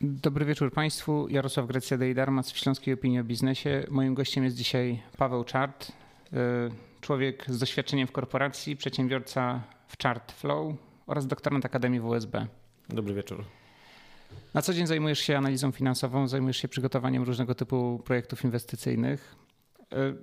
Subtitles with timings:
[0.00, 1.28] Dobry wieczór Państwu.
[1.28, 3.86] Jarosław Grecja Dejdarmas w Śląskiej Opinii o Biznesie.
[3.90, 5.92] Moim gościem jest dzisiaj Paweł Czart,
[6.32, 6.36] y,
[7.00, 10.74] człowiek z doświadczeniem w korporacji, przedsiębiorca w Chart Flow
[11.06, 12.46] oraz doktorant Akademii WSB.
[12.88, 13.44] Dobry wieczór.
[14.54, 19.36] Na co dzień zajmujesz się analizą finansową, zajmujesz się przygotowaniem różnego typu projektów inwestycyjnych.
[19.92, 20.16] Y,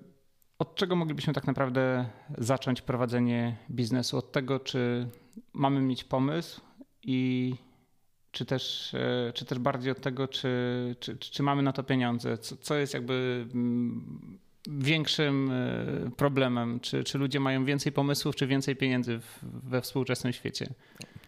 [0.59, 4.17] od czego moglibyśmy tak naprawdę zacząć prowadzenie biznesu?
[4.17, 5.09] Od tego, czy
[5.53, 6.61] mamy mieć pomysł
[7.03, 7.53] i
[8.35, 10.49] czy też, e, czy też bardziej od tego, czy,
[10.99, 12.37] czy, czy mamy na to pieniądze?
[12.37, 16.79] Co, co jest jakby mm, większym e, problemem?
[16.79, 20.67] Czy, czy ludzie mają więcej pomysłów, czy więcej pieniędzy we współczesnym świecie?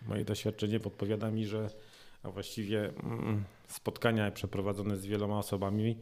[0.08, 1.70] Moje doświadczenie podpowiada mi, że
[2.24, 5.98] a właściwie mm, spotkania przeprowadzone z wieloma osobami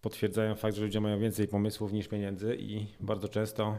[0.00, 3.78] potwierdzają fakt, że ludzie mają więcej pomysłów niż pieniędzy i bardzo często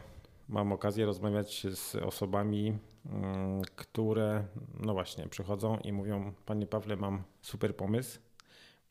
[0.53, 4.45] mam okazję rozmawiać z osobami, mm, które
[4.80, 8.19] no właśnie przychodzą i mówią: Panie Pawle, mam super pomysł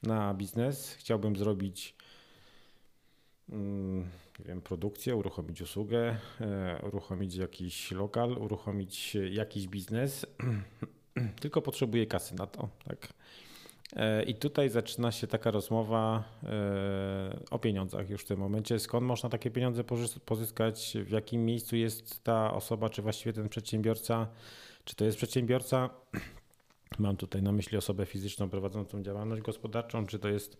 [0.02, 0.94] na biznes.
[0.94, 1.96] Chciałbym zrobić
[3.48, 4.00] mm,
[4.38, 10.26] nie wiem, produkcję, uruchomić usługę, e, uruchomić jakiś lokal, uruchomić jakiś biznes.
[11.40, 12.68] Tylko potrzebuję kasy na to.
[12.84, 13.12] Tak?
[13.96, 18.78] E, I tutaj zaczyna się taka rozmowa e, o pieniądzach już w tym momencie.
[18.78, 19.84] Skąd można takie pieniądze
[20.24, 20.96] pozyskać?
[21.04, 24.28] W jakim miejscu jest ta osoba, czy właściwie ten przedsiębiorca?
[24.84, 25.90] Czy to jest przedsiębiorca?
[26.98, 30.58] Mam tutaj na myśli osobę fizyczną prowadzącą działalność gospodarczą, czy to jest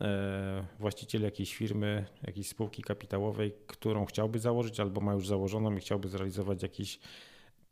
[0.00, 5.80] e, właściciel jakiejś firmy, jakiejś spółki kapitałowej, którą chciałby założyć albo ma już założoną i
[5.80, 7.00] chciałby zrealizować jakiś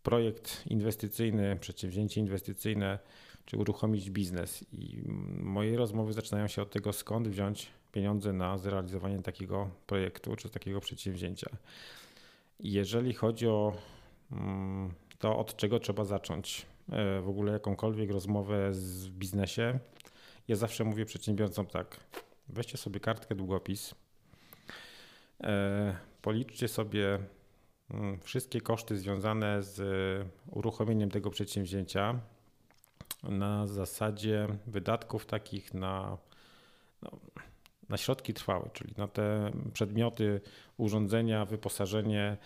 [0.03, 2.99] projekt inwestycyjny, przedsięwzięcie inwestycyjne
[3.47, 4.65] czy uruchomić biznes.
[4.73, 5.03] I
[5.39, 10.81] moje rozmowy zaczynają się od tego, skąd wziąć pieniądze na zrealizowanie takiego projektu czy takiego
[10.81, 11.51] przedsięwzięcia.
[12.61, 13.73] Jeżeli chodzi o
[14.33, 19.79] mm, to, od czego trzeba zacząć e, w ogóle jakąkolwiek rozmowę w biznesie,
[20.49, 22.01] ja zawsze mówię przedsiębiorcom tak:
[22.49, 23.95] weźcie sobie kartkę, długopis,
[25.45, 27.19] e, policzcie sobie
[27.91, 29.79] mm, wszystkie koszty związane z
[30.51, 32.21] uruchomieniem tego przedsięwzięcia,
[33.29, 36.19] na zasadzie wydatków takich na,
[37.03, 37.11] no,
[37.89, 40.41] na środki trwałe, czyli na te przedmioty,
[40.77, 42.37] urządzenia, wyposażenie,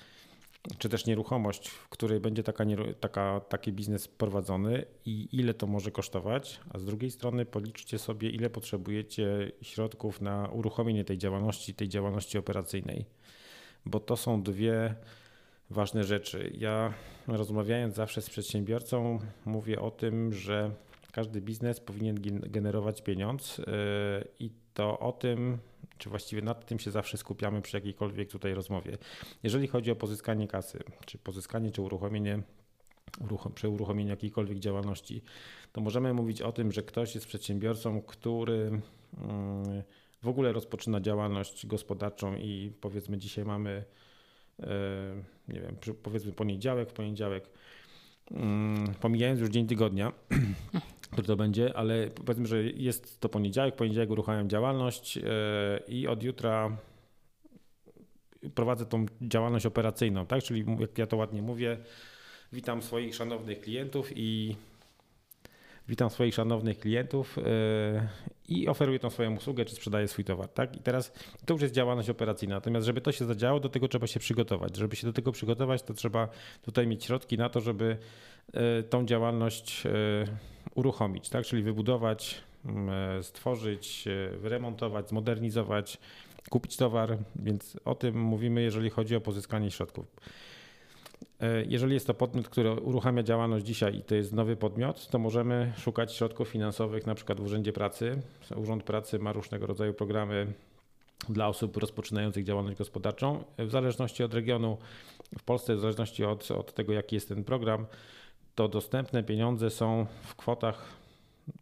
[0.78, 2.64] czy też nieruchomość, w której będzie taka,
[3.00, 8.30] taka, taki biznes prowadzony i ile to może kosztować, a z drugiej strony policzcie sobie,
[8.30, 13.06] ile potrzebujecie środków na uruchomienie tej działalności, tej działalności operacyjnej,
[13.86, 14.94] bo to są dwie
[15.70, 16.52] ważne rzeczy.
[16.58, 16.94] Ja
[17.26, 20.70] rozmawiając zawsze z przedsiębiorcą, mówię o tym, że
[21.12, 23.64] każdy biznes powinien generować pieniądz yy,
[24.38, 25.58] i to o tym,
[25.98, 28.98] czy właściwie nad tym się zawsze skupiamy przy jakiejkolwiek tutaj rozmowie.
[29.42, 32.42] Jeżeli chodzi o pozyskanie kasy, czy pozyskanie, czy uruchomienie
[33.54, 35.22] przy uruchomieniu jakiejkolwiek działalności,
[35.72, 38.70] to możemy mówić o tym, że ktoś jest przedsiębiorcą, który
[39.12, 39.82] yy,
[40.22, 43.84] w ogóle rozpoczyna działalność gospodarczą i powiedzmy dzisiaj mamy
[45.48, 47.44] nie wiem, powiedzmy poniedziałek, w poniedziałek,
[48.30, 50.12] mm, pomijając już dzień tygodnia,
[51.12, 55.22] który to będzie, ale powiedzmy, że jest to poniedziałek, poniedziałek uruchamiam działalność e,
[55.88, 56.76] i od jutra
[58.54, 60.42] prowadzę tą działalność operacyjną, tak?
[60.42, 61.78] Czyli jak ja to ładnie mówię,
[62.52, 64.56] witam swoich szanownych klientów i
[65.90, 67.42] witam swoich szanownych klientów e,
[68.48, 70.48] i oferuję tą swoją usługę, czy sprzedaję swój towar.
[70.48, 70.76] Tak?
[70.76, 71.12] I teraz
[71.46, 72.54] to już jest działalność operacyjna.
[72.54, 74.76] Natomiast, żeby to się zadziało, do tego trzeba się przygotować.
[74.76, 76.28] Żeby się do tego przygotować, to trzeba
[76.62, 77.96] tutaj mieć środki na to, żeby
[78.52, 79.90] e, tą działalność e,
[80.74, 81.44] uruchomić, tak?
[81.44, 82.42] czyli wybudować,
[83.22, 84.04] stworzyć,
[84.38, 85.98] wyremontować, zmodernizować,
[86.50, 87.18] kupić towar.
[87.36, 90.06] Więc o tym mówimy, jeżeli chodzi o pozyskanie środków.
[91.40, 95.18] E, jeżeli jest to podmiot, który uruchamia działalność dzisiaj i to jest nowy podmiot, to
[95.18, 98.22] możemy szukać środków finansowych na przykład w Urzędzie Pracy.
[98.56, 100.46] Urząd Pracy ma różnego rodzaju programy
[101.28, 103.44] dla osób rozpoczynających działalność gospodarczą.
[103.58, 104.78] W zależności od regionu
[105.38, 107.86] w Polsce, w zależności od, od tego, jaki jest ten program,
[108.54, 110.84] to dostępne pieniądze są w kwotach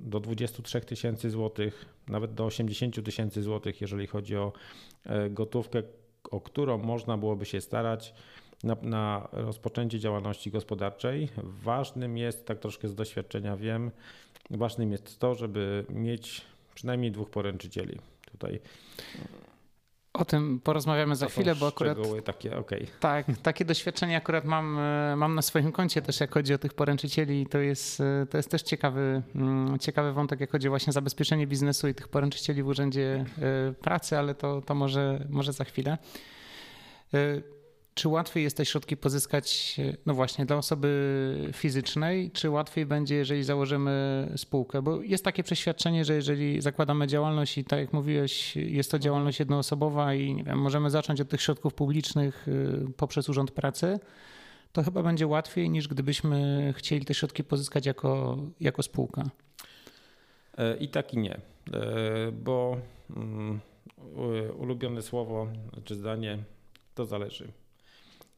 [0.01, 4.53] do 23 tysięcy złotych, nawet do 80 tysięcy złotych, jeżeli chodzi o
[5.07, 5.83] e, gotówkę,
[6.31, 8.15] o którą można byłoby się starać
[8.65, 11.29] na, na rozpoczęcie działalności gospodarczej.
[11.63, 13.91] Ważnym jest, tak troszkę z doświadczenia wiem,
[14.51, 16.43] ważnym jest to, żeby mieć
[16.75, 17.99] przynajmniej dwóch poręczycieli
[18.33, 18.61] tutaj.
[20.13, 21.99] O tym porozmawiamy za chwilę, bo akurat.
[22.25, 22.87] takie, okay.
[23.01, 26.75] Tak, takie doświadczenie akurat mam, e, mam na swoim koncie też, jak chodzi o tych
[26.75, 27.47] poręczycieli.
[27.47, 31.47] To jest, e, to jest też ciekawy, mm, ciekawy wątek, jak chodzi właśnie o zabezpieczenie
[31.47, 35.99] biznesu i tych poręczycieli w Urzędzie e, Pracy, ale to, to może, może za chwilę.
[37.99, 43.45] Czy łatwiej jest te środki pozyskać, no właśnie, dla osoby fizycznej, czy łatwiej będzie, jeżeli
[43.45, 44.83] założymy spółkę?
[44.83, 49.39] Bo jest takie przeświadczenie, że jeżeli zakładamy działalność i tak jak mówiłeś, jest to działalność
[49.39, 53.99] jednoosobowa i nie wiem, możemy zacząć od tych środków publicznych y, poprzez Urząd Pracy,
[54.73, 59.25] to chyba będzie łatwiej niż gdybyśmy chcieli te środki pozyskać jako, jako spółka.
[60.59, 61.41] E, I tak i nie, e,
[62.33, 62.77] bo
[63.17, 63.61] mm,
[64.59, 65.49] ulubione słowo
[65.85, 66.39] czy zdanie
[66.95, 67.53] to zależy.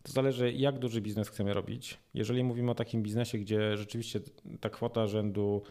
[0.03, 1.99] To zależy, jak duży biznes chcemy robić.
[2.15, 4.21] Jeżeli mówimy o takim biznesie, gdzie rzeczywiście
[4.61, 5.63] ta kwota rzędu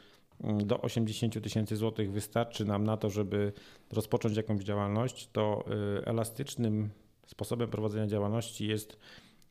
[0.43, 3.53] mm, do 80 tysięcy złotych wystarczy nam na to, żeby
[3.91, 5.65] rozpocząć jakąś działalność, to
[6.01, 6.89] y, elastycznym
[7.27, 8.97] sposobem prowadzenia działalności jest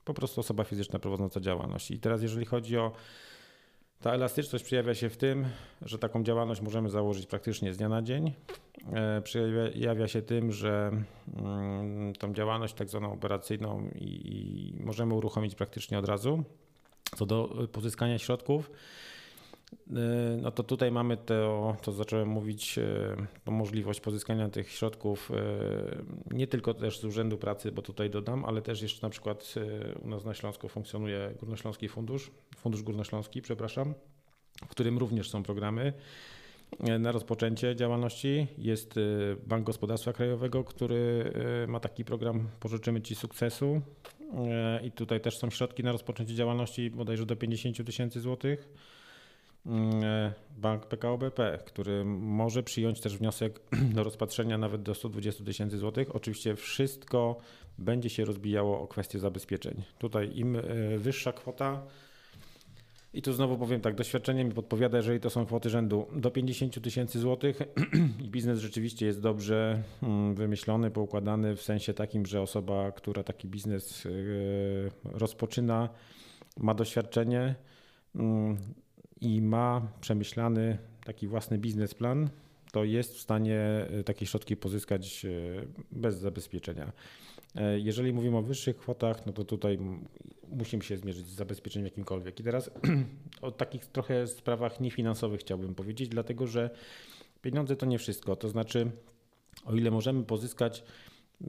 [0.05, 1.91] po prostu osoba fizyczna prowadząca działalność.
[1.91, 2.93] I teraz, jeżeli chodzi o
[4.01, 5.47] ta elastyczność przejawia się w tym,
[5.83, 8.33] że taką działalność możemy założyć praktycznie z dnia na dzień.
[8.93, 10.91] E, przejawia się tym, że
[11.37, 16.45] mm, tą działalność tak zwaną operacyjną i, i możemy uruchomić praktycznie od razu.
[17.17, 18.75] Co do pozyskania środków, e,
[20.43, 25.33] no to tutaj mamy to, co zacząłem mówić, e, tą możliwość pozyskania tych środków
[26.31, 29.55] nie tylko też z Urzędu Pracy, bo tutaj dodam, ale też jeszcze na przykład
[30.03, 33.95] u nas na Śląsku funkcjonuje Górnośląski Fundusz, Fundusz Górnośląski, przepraszam,
[34.67, 35.93] w którym również są programy
[36.99, 38.47] na rozpoczęcie działalności.
[38.59, 38.95] Jest
[39.47, 41.33] Bank Gospodarstwa Krajowego, który
[41.69, 43.81] ma taki program Pożyczymy Ci sukcesu
[44.83, 48.69] i tutaj też są środki na rozpoczęcie działalności bodajże do 50 tysięcy złotych.
[50.59, 53.61] Bank PKO BP, który może przyjąć też wniosek
[53.95, 56.17] do rozpatrzenia nawet do 120 tysięcy złotych.
[56.17, 57.37] Oczywiście wszystko
[57.79, 59.83] będzie się rozbijało o kwestię zabezpieczeń.
[59.99, 60.57] Tutaj im
[60.99, 61.83] wyższa kwota,
[63.15, 66.83] i tu znowu powiem tak, doświadczenie mi podpowiada, jeżeli to są kwoty rzędu do 50
[66.83, 67.61] tysięcy złotych
[68.25, 73.49] i biznes rzeczywiście jest dobrze mm, wymyślony, poukładany w sensie takim, że osoba, która taki
[73.49, 74.11] biznes e,
[75.05, 75.89] rozpoczyna,
[76.57, 77.55] ma doświadczenie
[78.15, 78.57] mm,
[79.21, 82.29] i ma przemyślany taki własny biznesplan,
[82.73, 85.29] to jest w stanie e, takie środki pozyskać e,
[85.93, 86.93] bez zabezpieczenia.
[87.77, 89.79] Jeżeli mówimy o wyższych kwotach, no to tutaj
[90.49, 92.41] musimy się zmierzyć z zabezpieczeniem jakimkolwiek.
[92.41, 92.71] I teraz
[93.43, 96.71] o takich trochę sprawach niefinansowych chciałbym powiedzieć, dlatego że
[97.43, 98.37] pieniądze to nie wszystko.
[98.37, 98.91] To znaczy,
[99.65, 100.85] o ile możemy pozyskać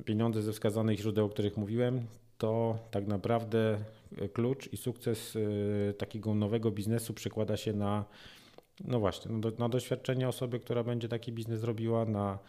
[0.05, 2.07] pieniądze ze wskazanych źródeł, o których mówiłem,
[2.39, 3.77] to tak naprawdę
[4.33, 8.05] klucz i sukces y, takiego nowego biznesu przekłada się na,
[8.85, 12.39] no właśnie, na doświadczenie osoby, która będzie taki biznes robiła, na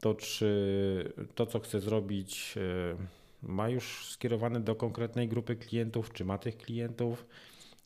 [0.00, 6.24] to, czy to, co chce zrobić, y, ma już skierowane do konkretnej grupy klientów, czy
[6.24, 7.26] ma tych klientów,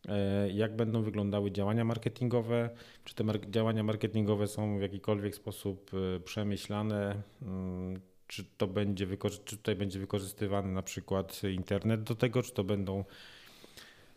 [0.08, 2.70] e, jak będą wyglądały działania marketingowe,
[3.04, 8.00] czy te działania marketingowe są w jakikolwiek sposób e, przemyślane, mm,
[8.32, 9.06] czy to będzie
[9.44, 13.04] czy tutaj będzie wykorzystywany na przykład internet do tego, czy to będą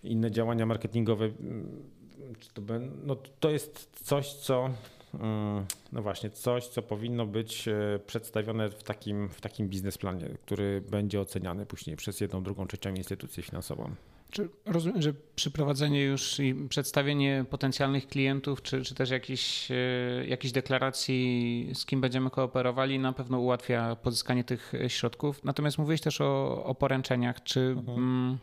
[0.03, 1.83] inne działania marketingowe, mm,
[2.39, 2.61] czy to,
[3.03, 4.69] no to jest coś, co
[5.19, 10.81] Mm, no właśnie, coś, co powinno być e, przedstawione w takim, w takim biznesplanie, który
[10.89, 13.95] będzie oceniany później przez jedną, drugą, trzecią instytucję finansową.
[14.35, 19.75] Czy rozumiem, że przeprowadzenie już i przedstawienie potencjalnych klientów, czy, czy też jakiejś, e,
[20.27, 25.43] jakiejś deklaracji, z kim będziemy kooperowali, na pewno ułatwia pozyskanie tych środków.
[25.43, 27.43] Natomiast mówiłeś też o, o poręczeniach.
[27.43, 27.97] Czy mhm.
[27.97, 28.37] mm,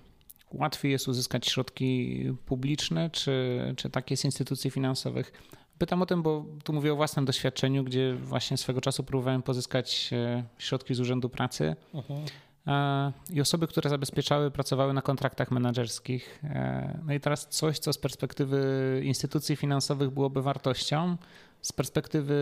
[0.53, 5.33] łatwiej jest uzyskać środki publiczne, czy, czy takie z instytucji finansowych?
[5.78, 10.11] Pytam o tym, bo tu mówię o własnym doświadczeniu, gdzie właśnie swego czasu próbowałem pozyskać
[10.12, 11.76] e, środki z Urzędu Pracy.
[11.95, 12.25] Mhm.
[12.66, 16.40] E, I osoby, które zabezpieczały, pracowały na kontraktach menedżerskich.
[16.45, 21.16] E, no i teraz coś, co z perspektywy instytucji finansowych byłoby wartością,
[21.61, 22.35] z perspektywy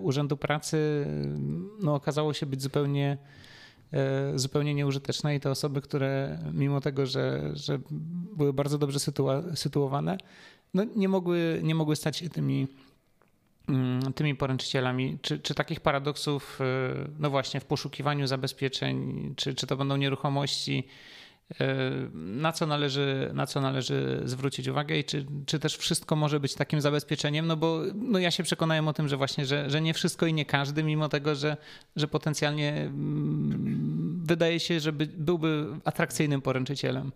[0.00, 1.06] Urzędu Pracy
[1.80, 3.18] no, okazało się być zupełnie,
[4.34, 7.78] zupełnie nieużyteczne i te osoby, które mimo tego, że, że
[8.36, 8.98] były bardzo dobrze
[9.54, 10.18] sytuowane,
[10.74, 12.68] no, nie, mogły, nie mogły stać się tymi,
[14.14, 15.18] tymi poręczycielami.
[15.22, 16.64] Czy, czy takich paradoksów, y,
[17.18, 20.88] no właśnie, w poszukiwaniu zabezpieczeń, czy, czy to będą nieruchomości,
[21.50, 21.54] y,
[22.14, 26.54] na co, należy, na co należy zwrócić uwagę i czy, czy też wszystko może być
[26.54, 29.94] takim zabezpieczeniem, no bo no ja się przekonałem o tym, że właśnie, że, że nie
[29.94, 31.56] wszystko i nie każdy, mimo tego, że,
[31.96, 37.12] że potencjalnie mm, wydaje się, że by, byłby atrakcyjnym poręczycielem.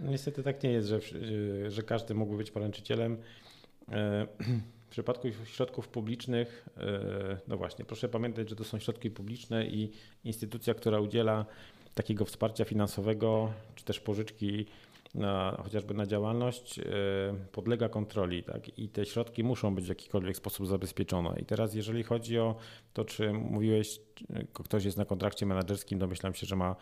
[0.00, 1.00] Niestety tak nie jest, że,
[1.70, 3.16] że każdy mógłby być poręczycielem.
[4.92, 9.66] E, w przypadku środków publicznych, e, no właśnie, proszę pamiętać, że to są środki publiczne
[9.66, 9.90] i
[10.24, 11.46] instytucja, która udziela
[11.94, 14.66] takiego wsparcia finansowego, czy też pożyczki
[15.14, 16.82] na, chociażby na działalność, e,
[17.52, 18.78] podlega kontroli, tak?
[18.78, 21.40] I te środki muszą być w jakikolwiek sposób zabezpieczone.
[21.40, 22.54] I teraz, jeżeli chodzi o
[22.92, 24.00] to, czy mówiłeś,
[24.52, 26.76] ktoś jest na kontrakcie menedżerskim, domyślam się, że ma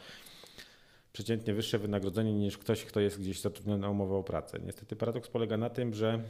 [1.13, 4.59] przeciętnie wyższe wynagrodzenie niż ktoś, kto jest gdzieś zatrudniony na umowę o pracę.
[4.67, 6.23] Niestety paradoks polega na tym, że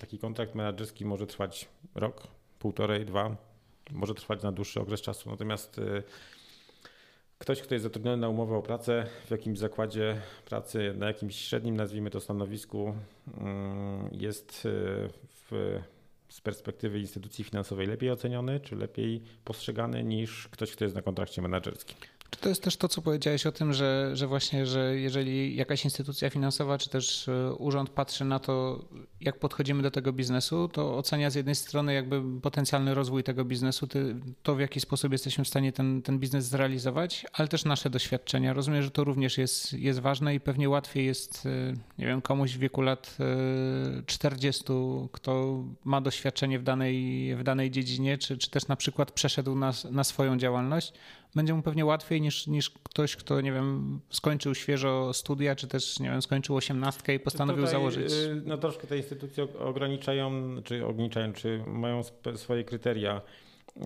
[0.00, 2.28] taki kontrakt menedżerski może trwać rok,
[2.58, 3.36] półtorej, dwa,
[3.90, 5.30] może trwać na dłuższy okres czasu.
[5.30, 6.02] Natomiast y,
[7.38, 11.76] ktoś, kto jest zatrudniony na umowę o pracę w jakimś zakładzie pracy, na jakimś średnim,
[11.76, 12.94] nazwijmy to stanowisku,
[13.38, 14.68] mm, jest y,
[15.50, 15.80] w,
[16.28, 21.42] z perspektywy instytucji finansowej lepiej oceniony, czy lepiej postrzegany niż ktoś, kto jest na kontrakcie
[21.42, 21.96] menedżerskim.
[22.30, 25.84] Czy to jest też to, co powiedziałeś o tym, że, że właśnie, że jeżeli jakaś
[25.84, 28.84] instytucja finansowa, czy też e, urząd patrzy na to,
[29.20, 33.88] jak podchodzimy do tego biznesu, to ocenia z jednej strony jakby potencjalny rozwój tego biznesu,
[34.42, 38.52] to w jaki sposób jesteśmy w stanie ten, ten biznes zrealizować, ale też nasze doświadczenia.
[38.52, 42.52] Rozumiem, że to również jest, jest ważne i pewnie łatwiej jest, e, nie wiem, komuś
[42.52, 43.16] w wieku lat
[44.06, 49.12] 40, e, kto ma doświadczenie w danej, w danej dziedzinie, czy, czy też na przykład
[49.12, 50.92] przeszedł na, na swoją działalność,
[51.36, 56.00] będzie mu pewnie łatwiej niż, niż ktoś, kto, nie wiem, skończył świeżo studia, czy też,
[56.00, 58.12] nie wiem, skończył osiemnastkę i postanowił Tutaj, założyć.
[58.12, 60.32] Y, no troszkę te instytucje ograniczają,
[60.64, 62.02] czy ograniczają, czy mają
[62.36, 63.20] swoje kryteria.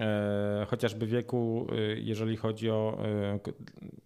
[0.01, 2.99] E, chociażby wieku, y, jeżeli chodzi o
[3.47, 3.53] y,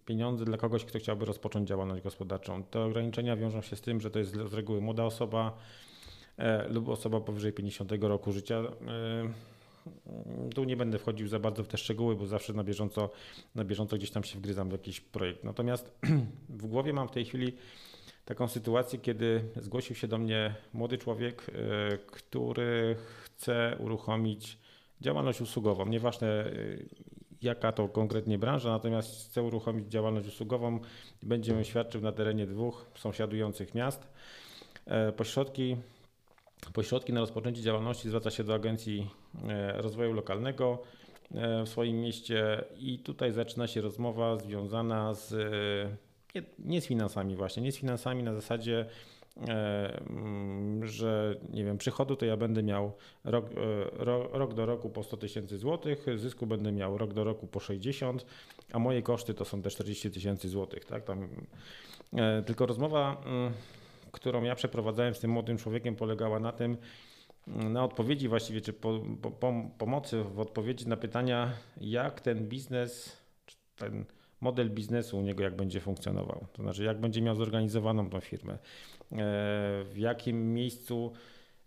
[0.05, 2.63] pieniądze dla kogoś, kto chciałby rozpocząć działalność gospodarczą.
[2.63, 5.57] Te ograniczenia wiążą się z tym, że to jest z reguły młoda osoba
[6.37, 8.65] e, lub osoba powyżej 50 roku życia e,
[10.55, 13.09] tu nie będę wchodził za bardzo w te szczegóły, bo zawsze na bieżąco,
[13.55, 15.43] na bieżąco gdzieś tam się wgryzam w jakiś projekt.
[15.43, 15.91] Natomiast
[16.49, 17.53] w głowie mam w tej chwili
[18.25, 24.57] taką sytuację, kiedy zgłosił się do mnie młody człowiek, e, który chce uruchomić
[25.01, 25.85] działalność usługową.
[25.85, 26.51] Nieważne e,
[27.41, 30.79] jaka to konkretnie branża, natomiast chce uruchomić działalność usługową
[31.23, 34.07] będzie ją świadczył na terenie dwóch sąsiadujących miast.
[34.85, 35.77] E, pośrodki
[36.73, 39.09] po środki na rozpoczęcie działalności zwraca się do Agencji
[39.47, 40.81] e, Rozwoju Lokalnego
[41.35, 45.33] e, w swoim mieście i tutaj zaczyna się rozmowa związana z
[46.35, 48.85] nie, nie z finansami właśnie, nie z finansami na zasadzie
[49.37, 52.91] mm, że nie wiem, przychodu to ja będę miał
[53.23, 53.45] rok,
[54.33, 58.25] rok, do roku po 100 tysięcy złotych, zysku będę miał rok do roku po 60,
[58.73, 61.03] a moje koszty to są te 40 tysięcy złotych, tak?
[61.03, 61.29] Tam,
[62.13, 63.53] e, tylko rozmowa mm,
[64.15, 66.77] którą ja przeprowadzałem z tym młodym człowiekiem, polegała na tym,
[67.47, 68.99] na odpowiedzi właściwie, czy po,
[69.39, 73.17] po, pomocy w odpowiedzi na pytania, jak ten biznes,
[73.75, 74.05] ten
[74.41, 76.45] model biznesu u niego, jak będzie funkcjonował.
[76.53, 78.57] To znaczy, jak będzie miał zorganizowaną tą firmę, e,
[79.83, 81.13] w jakim miejscu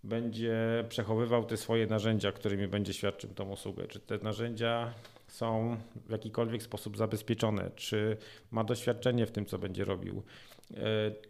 [0.04, 3.86] będzie przechowywał te swoje narzędzia, którymi będzie świadczył tą usługę.
[3.86, 4.94] Czy te narzędzia
[5.28, 5.76] są
[6.06, 8.16] w jakikolwiek sposób zabezpieczone, czy
[8.50, 10.22] ma doświadczenie w tym, co będzie robił,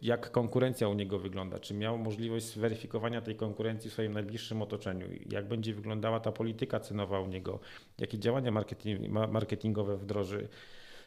[0.01, 5.07] jak konkurencja u niego wygląda, czy miał możliwość zweryfikowania tej konkurencji w swoim najbliższym otoczeniu,
[5.29, 7.59] jak będzie wyglądała ta polityka cenowa u niego,
[7.97, 10.47] jakie działania marketing, marketingowe wdroży.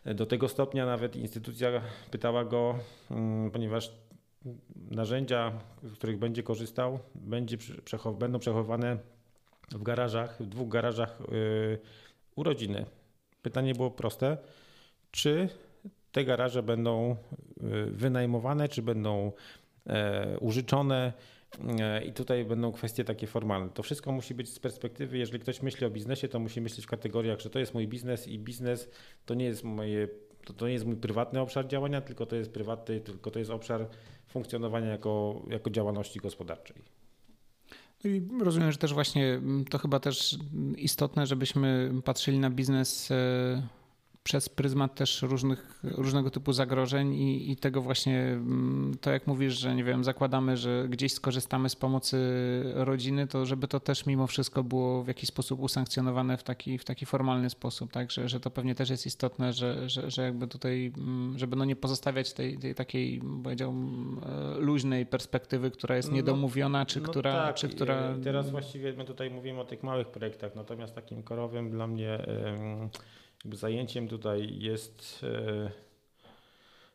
[0.05, 2.79] Do tego stopnia nawet instytucja pytała go,
[3.11, 3.93] mm, ponieważ
[4.91, 8.99] narzędzia, z których będzie korzystał, będzie przechow będą przechowywane
[9.71, 11.79] w garażach, w dwóch garażach yy,
[12.37, 12.87] urodziny.
[13.43, 14.37] Pytanie było proste,
[15.11, 15.49] czy
[16.13, 17.17] te garaże będą
[17.63, 19.33] y, wynajmowane, czy będą
[19.87, 21.13] e, użyczone
[21.79, 23.71] e, i tutaj będą kwestie takie formalne.
[23.71, 26.89] To wszystko musi być z perspektywy, jeżeli ktoś myśli o biznesie, to musi myśleć w
[26.89, 28.89] kategoriach, że to jest mój biznes i biznes
[29.27, 30.09] to nie jest moje
[30.45, 33.51] to, to nie jest mój prywatny obszar działania, tylko to jest prywatny, tylko to jest
[33.51, 33.87] obszar
[34.29, 36.77] funkcjonowania jako, jako działalności gospodarczej.
[38.05, 40.39] No i rozumiem, że też właśnie mm, to chyba też
[40.77, 43.63] istotne, żebyśmy patrzyli na biznes e,
[44.23, 49.59] przez pryzmat też różnych, różnego typu zagrożeń i, i, tego właśnie, mm, to jak mówisz,
[49.59, 52.19] że nie wiem, zakładamy, że gdzieś skorzystamy z pomocy
[52.75, 56.85] rodziny, to żeby to też mimo wszystko było w jakiś sposób usankcjonowane w taki, w
[56.85, 60.47] taki formalny sposób, tak, że, że to pewnie też jest istotne, że, że, że jakby
[60.49, 66.09] tutaj, mm, żeby no nie pozostawiać tej, tej takiej, powiedziałbym, e, luźnej perspektywy, która jest
[66.09, 67.55] no, niedomówiona, czy, no która, tak.
[67.55, 68.15] czy która...
[68.25, 72.27] Teraz właściwie my tutaj mówimy o tych małych projektach, natomiast takim korowym dla mnie...
[72.83, 75.71] Yy jakby zajęciem tutaj jest, e,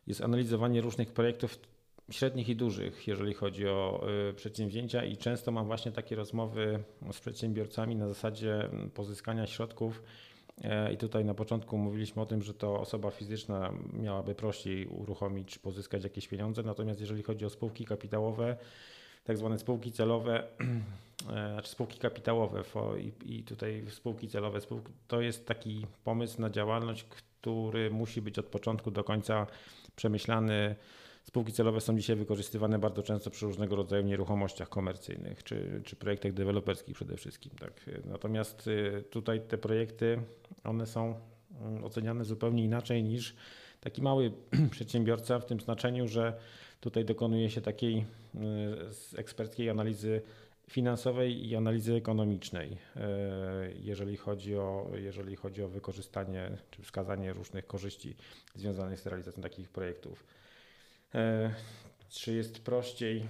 [0.06, 1.58] jest analizowanie różnych projektów
[2.10, 7.20] średnich i dużych, jeżeli chodzi o e, przedsięwzięcia i często mam właśnie takie rozmowy z
[7.20, 10.02] przedsiębiorcami na zasadzie pozyskania środków.
[10.64, 15.58] E, i tutaj na początku mówiliśmy o tym, że to osoba fizyczna miałaby prościej uruchomić
[15.58, 18.56] pozyskać jakieś pieniądze, natomiast jeżeli chodzi o spółki kapitałowe,
[19.28, 20.42] tak zwane spółki celowe,
[21.30, 22.62] e, znaczy spółki kapitałowe
[23.24, 24.60] i tutaj spółki celowe,
[25.08, 29.46] to jest taki pomysł na działalność, który musi być od początku do końca
[29.96, 30.76] przemyślany.
[31.24, 36.32] Spółki celowe są dzisiaj wykorzystywane bardzo często przy różnego rodzaju nieruchomościach komercyjnych czy, czy projektach
[36.32, 37.52] deweloperskich przede wszystkim.
[37.60, 37.90] Tak.
[38.04, 40.20] Natomiast e, tutaj te projekty,
[40.64, 41.20] one są
[41.60, 43.38] mm, oceniane zupełnie inaczej niż tak
[43.80, 44.32] taki mały
[44.70, 46.38] przedsiębiorca w tym znaczeniu, że
[46.80, 48.04] tutaj dokonuje się takiej
[49.16, 50.22] eksperckiej analizy
[50.70, 52.76] finansowej i analizy ekonomicznej,
[53.82, 58.16] jeżeli chodzi o, jeżeli chodzi o wykorzystanie czy wskazanie różnych korzyści
[58.54, 60.24] związanych z realizacją takich projektów.
[62.08, 63.28] Czy jest prościej,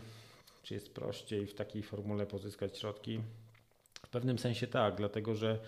[0.63, 3.21] czy jest prościej w takiej formule pozyskać środki?
[4.07, 5.59] W pewnym sensie tak, dlatego że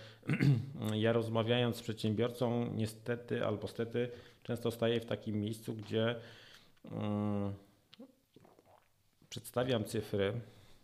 [0.94, 4.10] ja rozmawiając z przedsiębiorcą, niestety albo stety,
[4.42, 6.16] często staję w takim miejscu, gdzie
[6.84, 7.54] um,
[9.30, 10.32] przedstawiam cyfry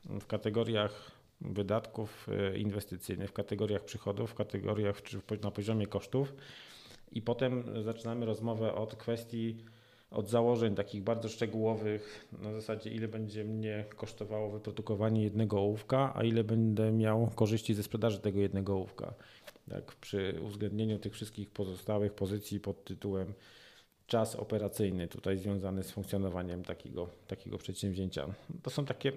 [0.04, 1.10] w kategoriach
[1.40, 6.34] wydatków e, inwestycyjnych, w kategoriach przychodów, w kategoriach czy na poziomie kosztów
[7.12, 9.56] i potem zaczynamy rozmowę od kwestii
[10.10, 16.24] od założeń takich bardzo szczegółowych, na zasadzie ile będzie mnie kosztowało wyprodukowanie jednego ołówka, a
[16.24, 19.14] ile będę miał korzyści ze sprzedaży tego jednego ołówka.
[19.70, 23.32] Tak, przy uwzględnieniu tych wszystkich pozostałych pozycji pod tytułem
[24.06, 28.26] czas operacyjny tutaj związany z funkcjonowaniem takiego, takiego przedsięwzięcia.
[28.62, 29.12] To są takie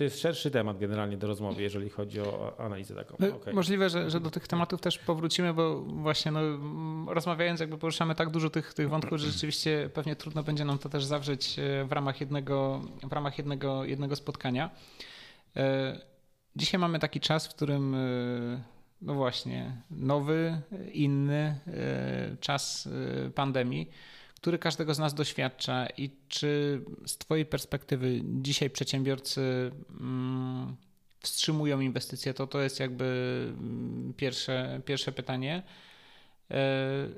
[0.00, 3.16] to jest szerszy temat generalnie do rozmowy, jeżeli chodzi o analizę taką.
[3.18, 3.54] No, okay.
[3.54, 6.40] Możliwe, że, że do tych tematów też powrócimy, bo właśnie no,
[7.14, 10.88] rozmawiając jakby poruszamy tak dużo tych, tych wątków, że rzeczywiście pewnie trudno będzie nam to
[10.88, 14.70] też zawrzeć e, w ramach jednego, w ramach jednego, jednego spotkania.
[15.56, 16.00] E,
[16.56, 17.98] dzisiaj mamy taki czas, w którym e,
[19.02, 20.60] no właśnie nowy,
[20.92, 21.60] inny
[22.40, 22.88] czas
[23.34, 23.90] pandemii
[24.40, 30.76] który każdego z nas doświadcza i czy z Twojej perspektywy dzisiaj przedsiębiorcy mm,
[31.20, 32.34] wstrzymują inwestycje?
[32.34, 33.04] To to jest jakby
[33.48, 35.62] mm, pierwsze, pierwsze pytanie.
[36.50, 37.08] E,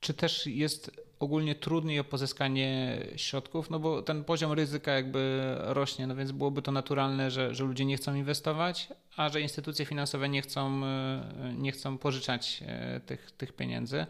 [0.00, 6.06] czy też jest ogólnie trudniej o pozyskanie środków, no bo ten poziom ryzyka jakby rośnie,
[6.06, 10.28] no więc byłoby to naturalne, że, że ludzie nie chcą inwestować, a że instytucje finansowe
[10.28, 14.06] nie chcą, e, nie chcą pożyczać e, tych, tych pieniędzy.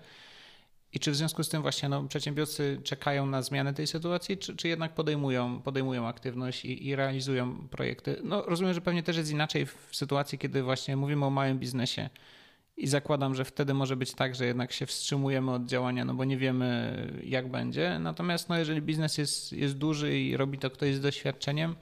[0.93, 4.57] I czy w związku z tym właśnie no, przedsiębiorcy czekają na zmianę tej sytuacji, czy,
[4.57, 8.21] czy jednak podejmują, podejmują aktywność i, i, realizują projekty?
[8.25, 12.11] No, rozumiem, że pewnie też jest inaczej w sytuacji, kiedy właśnie mówimy o małym biznesie
[12.79, 16.25] i zakładam, że wtedy może być tak, że jednak się wstrzymujemy od działania, no bo
[16.25, 17.99] nie wiemy jak będzie.
[17.99, 21.75] Natomiast no, jeżeli biznes jest, jest duży i robi to ktoś z doświadczeniem,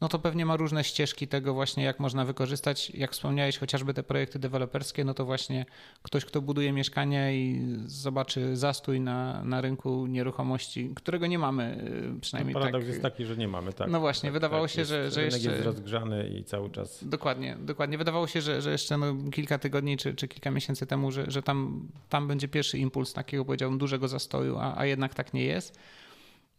[0.00, 2.90] no to pewnie ma różne ścieżki tego właśnie, jak można wykorzystać.
[2.90, 5.66] Jak wspomniałeś, chociażby te projekty deweloperskie, no to właśnie
[6.02, 11.78] ktoś, kto buduje mieszkania i zobaczy zastój na, na rynku nieruchomości, którego nie mamy
[12.16, 12.88] y, przynajmniej no, paradoks tak.
[12.88, 13.90] jest taki, że nie mamy, tak.
[13.90, 15.50] No właśnie, tak, wydawało tak, się, jest, że, że jeszcze...
[15.50, 17.08] jest rozgrzany i cały czas...
[17.08, 17.98] Dokładnie, dokładnie.
[17.98, 21.42] Wydawało się, że, że jeszcze no, kilka tygodni czy, czy kilka miesięcy temu, że, że
[21.42, 25.78] tam, tam będzie pierwszy impuls takiego, powiedziałbym, dużego zastoju, a, a jednak tak nie jest.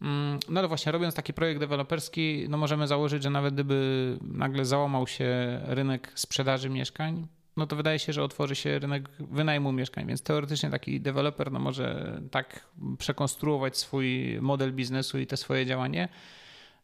[0.02, 4.64] Mm, no ale właśnie, robiąc taki projekt deweloperski, no możemy założyć, że nawet gdyby nagle
[4.64, 10.06] załamał się rynek sprzedaży mieszkań, no to wydaje się, że otworzy się rynek wynajmu mieszkań,
[10.06, 12.66] więc teoretycznie taki deweloper no może tak
[12.98, 16.08] przekonstruować swój model biznesu i te swoje działanie,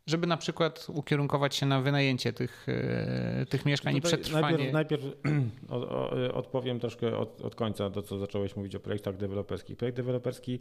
[0.06, 4.72] żeby na przykład ukierunkować się na wynajęcie tych, e, tych mieszkań i przetrwanie.
[4.72, 9.76] Najpierw, najpierw odpowiem troszkę od, od końca to, co zacząłeś mówić o projektach deweloperskich.
[9.76, 10.60] Projekt deweloperski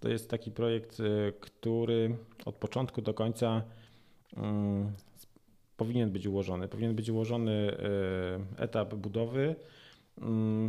[0.00, 3.62] to jest taki projekt, e, który od początku do końca
[4.36, 4.92] um,
[5.76, 6.68] powinien być ułożony.
[6.68, 7.76] Powinien być ułożony
[8.58, 9.56] e, etap budowy,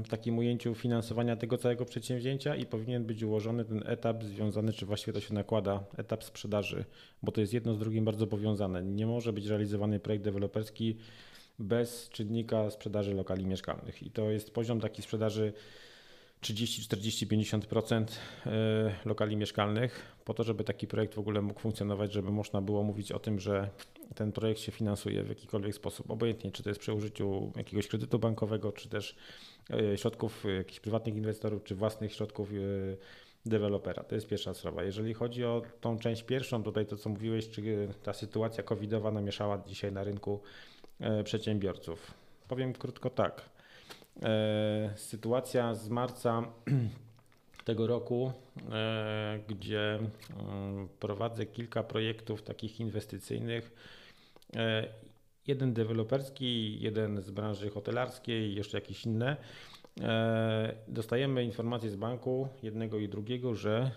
[0.04, 4.86] w takim ujęciu finansowania tego całego przedsięwzięcia i powinien być ułożony ten etap związany, czy
[4.86, 6.86] właściwie to się nakłada, etap sprzedaży,
[7.24, 8.84] bo to jest jedno z drugim bardzo powiązane.
[8.84, 10.98] Nie może być realizowany projekt deweloperski
[11.60, 15.54] bez czynnika sprzedaży lokali mieszkalnych i to jest poziom taki sprzedaży
[16.46, 18.06] 30, 40, 50%
[19.06, 23.12] lokali mieszkalnych, po to, żeby taki projekt w ogóle mógł funkcjonować, żeby można było mówić
[23.12, 23.70] o tym, że
[24.16, 28.20] ten projekt się finansuje w jakikolwiek sposób, obojętnie czy to jest przy użyciu jakiegoś kredytu
[28.20, 29.16] bankowego, czy też
[29.70, 32.54] e, środków jakichś prywatnych inwestorów, czy własnych środków e,
[33.46, 34.04] dewelopera.
[34.04, 34.84] To jest pierwsza sprawa.
[34.84, 39.64] Jeżeli chodzi o tą część pierwszą, tutaj to co mówiłeś, czy ta sytuacja covidowa namieszała
[39.68, 40.42] dzisiaj na rynku
[41.00, 42.14] e, przedsiębiorców.
[42.48, 43.55] Powiem krótko tak.
[44.24, 46.44] E, sytuacja z marca
[47.66, 48.32] tego roku,
[48.72, 53.72] e, gdzie mm, prowadzę kilka projektów takich inwestycyjnych.
[54.56, 54.88] E,
[55.48, 59.38] jeden deweloperski, jeden z branży hotelarskiej jeszcze jakieś inne.
[60.88, 63.92] Dostajemy informacje z banku jednego i drugiego, że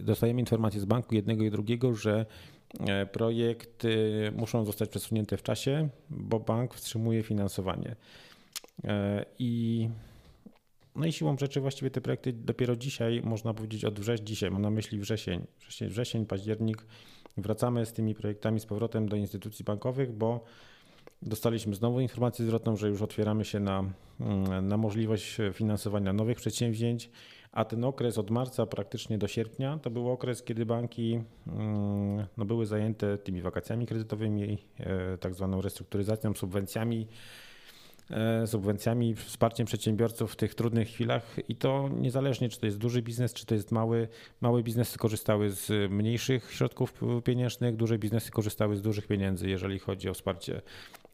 [0.00, 2.26] dostajemy informacje z banku jednego i drugiego, że
[3.12, 7.96] projekty muszą zostać przesunięte w czasie, bo bank wstrzymuje finansowanie.
[8.84, 9.88] E, I
[10.96, 14.62] no i siłą rzeczy właściwie te projekty dopiero dzisiaj, można powiedzieć od września, dzisiaj mam
[14.62, 16.86] na myśli wrzesień, wrzesień, wrzesień, październik,
[17.36, 20.44] wracamy z tymi projektami z powrotem do instytucji bankowych, bo
[21.22, 23.84] dostaliśmy znowu informację zwrotną, że już otwieramy się na,
[24.20, 27.10] mm, na możliwość finansowania nowych przedsięwzięć,
[27.52, 32.44] a ten okres od marca praktycznie do sierpnia to był okres, kiedy banki mm, no,
[32.44, 37.06] były zajęte tymi wakacjami kredytowymi, e, tak zwaną restrukturyzacją, subwencjami
[38.46, 43.34] subwencjami, wsparciem przedsiębiorców w tych trudnych chwilach i to niezależnie, czy to jest duży biznes,
[43.34, 44.08] czy to jest mały.
[44.40, 50.08] Małe biznesy korzystały z mniejszych środków pieniężnych, duże biznesy korzystały z dużych pieniędzy, jeżeli chodzi
[50.08, 50.62] o wsparcie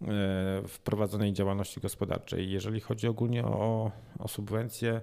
[0.03, 2.51] e, wprowadzonej działalności gospodarczej.
[2.51, 5.01] Jeżeli chodzi ogólnie o, o subwencje,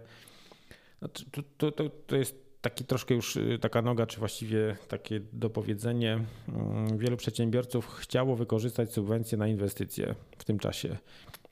[1.02, 5.22] no to, to, to, to jest taki troszkę już y, taka noga, czy właściwie takie
[5.34, 6.20] dopowiedzenie.
[6.48, 10.98] Mm, wielu przedsiębiorców chciało wykorzystać subwencje na inwestycje w tym czasie.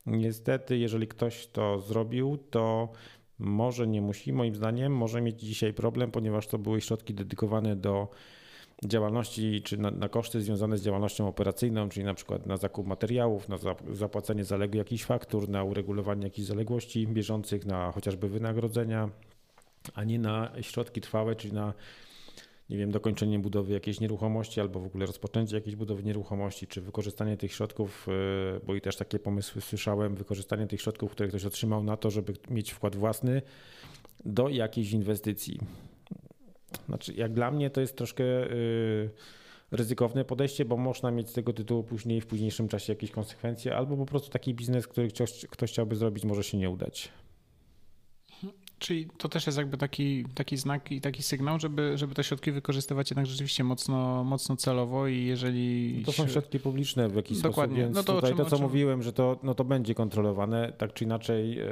[0.08, 2.90] Niestety, jeżeli ktoś to zrobił, to
[3.40, 8.08] może nie musi, moim zdaniem, może mieć dzisiaj problem, ponieważ to były środki dedykowane do
[8.86, 13.50] działalności czy na, na, koszty związane z działalnością operacyjną, czyli na przykład na zakup materiałów,
[13.50, 13.58] na
[13.92, 19.10] zapłacenie zaległych jakichś faktur, na uregulowanie jakichś zaległości bieżących, na chociażby wynagrodzenia,
[19.94, 21.74] a nie na środki trwałe, czyli na
[22.70, 27.38] nie wiem, dokończenie budowy jakiejś nieruchomości albo w ogóle rozpoczęcie jakiejś budowy nieruchomości, czy wykorzystanie
[27.38, 28.08] tych środków,
[28.58, 32.12] e, bo i też takie pomysły słyszałem, wykorzystanie tych środków, które ktoś otrzymał na to,
[32.12, 33.42] żeby mieć wkład własny
[34.26, 35.60] do jakiejś inwestycji.
[36.86, 38.48] Znaczy, jak dla mnie to jest troszkę e,
[39.72, 43.98] ryzykowne podejście, bo można mieć z tego tytułu później w późniejszym czasie jakieś konsekwencje, albo
[43.98, 47.12] po prostu taki biznes, który ktoś, ktoś chciałby zrobić, może się nie udać.
[48.80, 52.52] Czyli to też jest jakby taki, taki znak i taki sygnał, żeby, żeby te środki
[52.52, 56.04] wykorzystywać jednak rzeczywiście mocno, mocno celowo i jeżeli...
[56.06, 57.76] To są środki publiczne w jakiś Dokładnie.
[57.76, 58.66] sposób, więc no to tutaj czym, to, co czym...
[58.66, 61.66] mówiłem, że to, no to będzie kontrolowane, tak czy inaczej e,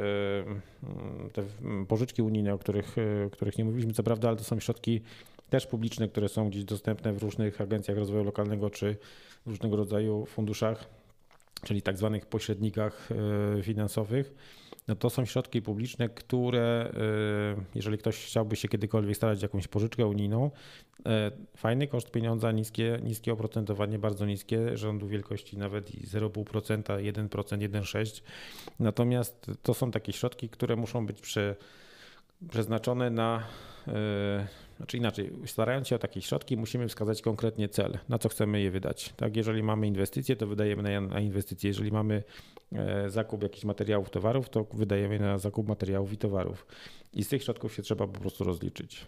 [1.34, 1.44] te
[1.88, 5.02] pożyczki unijne, o których, e, których nie mówiliśmy, co prawda, ale to są środki
[5.50, 8.98] też publiczne, które są gdzieś dostępne w różnych agencjach rozwoju lokalnego czy
[9.46, 10.90] różnego rodzaju funduszach,
[11.64, 13.10] czyli tak zwanych pośrednikach
[13.58, 14.34] e, finansowych
[14.88, 16.92] no to są środki publiczne, które
[17.60, 20.52] y, jeżeli ktoś chciałby się kiedykolwiek starać jakąś pożyczkę unijną,
[21.00, 21.02] y,
[21.58, 28.22] fajny koszt pieniądza, niskie, niskie oprocentowanie, bardzo niskie, rzędu wielkości nawet i 0,5%, 1%, 1,6%.
[28.80, 31.56] Natomiast to są takie środki, które muszą być prze,
[32.50, 33.44] przeznaczone na
[33.88, 33.92] y,
[34.78, 38.72] znaczy inaczej, starając się o takie środki, musimy wskazać konkretnie cel, na co chcemy je
[38.72, 39.14] wydać.
[39.18, 41.68] Tak, jeżeli mamy inwestycje, to wydajemy na, inwestycje.
[41.68, 42.24] Jeżeli mamy
[42.72, 46.66] e, zakup jakichś materiałów, towarów, to wydajemy na zakup materiałów i towarów.
[47.14, 49.06] I z tych środków się trzeba po prostu rozliczyć.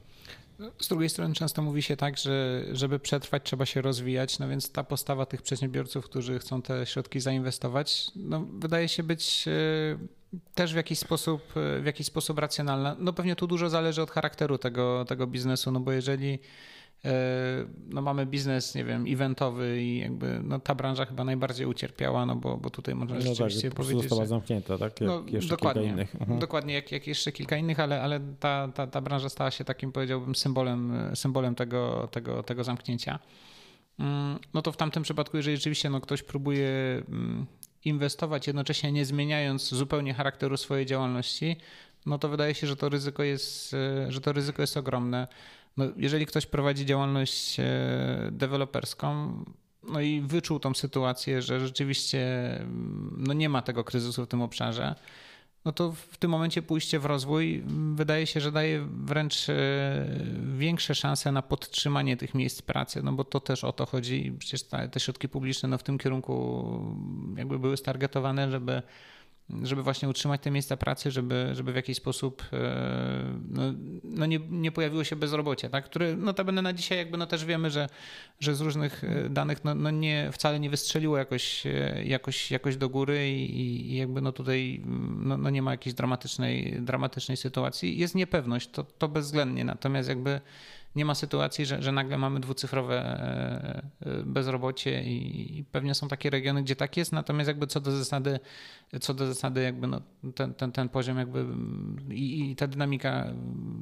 [0.79, 4.71] Z drugiej strony często mówi się tak, że żeby przetrwać trzeba się rozwijać, no więc
[4.71, 9.51] ta postawa tych przedsiębiorców, którzy chcą te środki zainwestować, no wydaje się być e,
[10.53, 12.95] też w jakiś sposób, w jakiś sposób racjonalna.
[12.99, 16.39] No pewnie tu dużo zależy od charakteru tego, tego biznesu, no bo jeżeli
[17.05, 17.11] e,
[17.89, 22.35] no mamy biznes, nie wiem, eventowy i jakby no ta branża chyba najbardziej ucierpiała, no
[22.35, 24.27] bo, bo tutaj można no tak, rzeczywiście tak, powiedzieć, została że...
[24.27, 25.01] zamknięta, tak?
[25.01, 26.15] Jak no, jeszcze dokładnie, kilka innych.
[26.15, 26.39] Mhm.
[26.39, 29.91] Dokładnie, jak, jak jeszcze kilka innych, ale, ale ta, ta, ta branża stała się takim,
[29.91, 33.19] powiedziałbym, symbolem, symbolem tego, tego, tego zamknięcia.
[33.99, 36.69] Mm, no to w tamtym przypadku, jeżeli rzeczywiście no, ktoś próbuje
[37.09, 37.45] mm,
[37.87, 41.57] inwestować, jednocześnie nie zmieniając zupełnie charakteru swojej działalności,
[42.05, 45.27] no to wydaje się, że to ryzyko jest, e, że to ryzyko jest ogromne.
[45.77, 47.65] No, jeżeli ktoś prowadzi działalność e,
[48.31, 49.33] deweloperską,
[49.83, 54.41] no i wyczuł tą sytuację, że rzeczywiście mm, no nie ma tego kryzysu w tym
[54.41, 54.95] obszarze,
[55.67, 57.63] no to w tym momencie pójście w rozwój
[57.95, 59.55] wydaje się, że daje wręcz e,
[60.57, 64.33] większe szanse na podtrzymanie tych miejsc pracy, no bo to też o to chodzi.
[64.39, 66.65] Przecież te środki publiczne no w tym kierunku
[67.37, 68.81] jakby były stargetowane, żeby
[69.63, 72.57] żeby właśnie utrzymać te miejsca pracy, żeby, żeby w jakiś sposób e,
[73.49, 73.61] no,
[74.03, 75.85] no nie, nie pojawiło się bezrobocie, tak?
[75.85, 77.89] które notabene na dzisiaj jakby no też wiemy, że,
[78.39, 82.77] że z różnych e, danych no, no nie, wcale nie wystrzeliło jakoś, e, jakoś, jakoś
[82.77, 84.81] do góry i, i jakby no tutaj
[85.17, 87.97] no, no nie ma jakiejś dramatycznej, dramatycznej sytuacji.
[87.97, 90.41] Jest niepewność, to, to bezwzględnie, natomiast jakby
[90.97, 96.29] nie ma sytuacji, że, że nagle mamy dwucyfrowe e, e, bezrobocie i pewnie są takie
[96.29, 98.39] regiony, gdzie tak jest, natomiast jakby co do zasady,
[99.01, 100.01] co do zasady jakby no
[100.35, 101.45] ten, ten, ten poziom jakby
[102.09, 103.33] i, i ta dynamika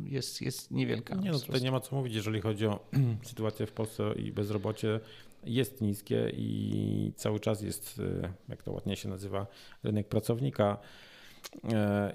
[0.06, 1.16] jest, jest niewielka.
[1.16, 2.80] Nie, no tutaj nie ma co mówić, jeżeli chodzi o
[3.24, 5.00] sytuację w Polsce i bezrobocie
[5.44, 9.48] jest niskie i cały czas jest, e, jak to ładnie się nazywa,
[9.84, 10.78] rynek pracownika.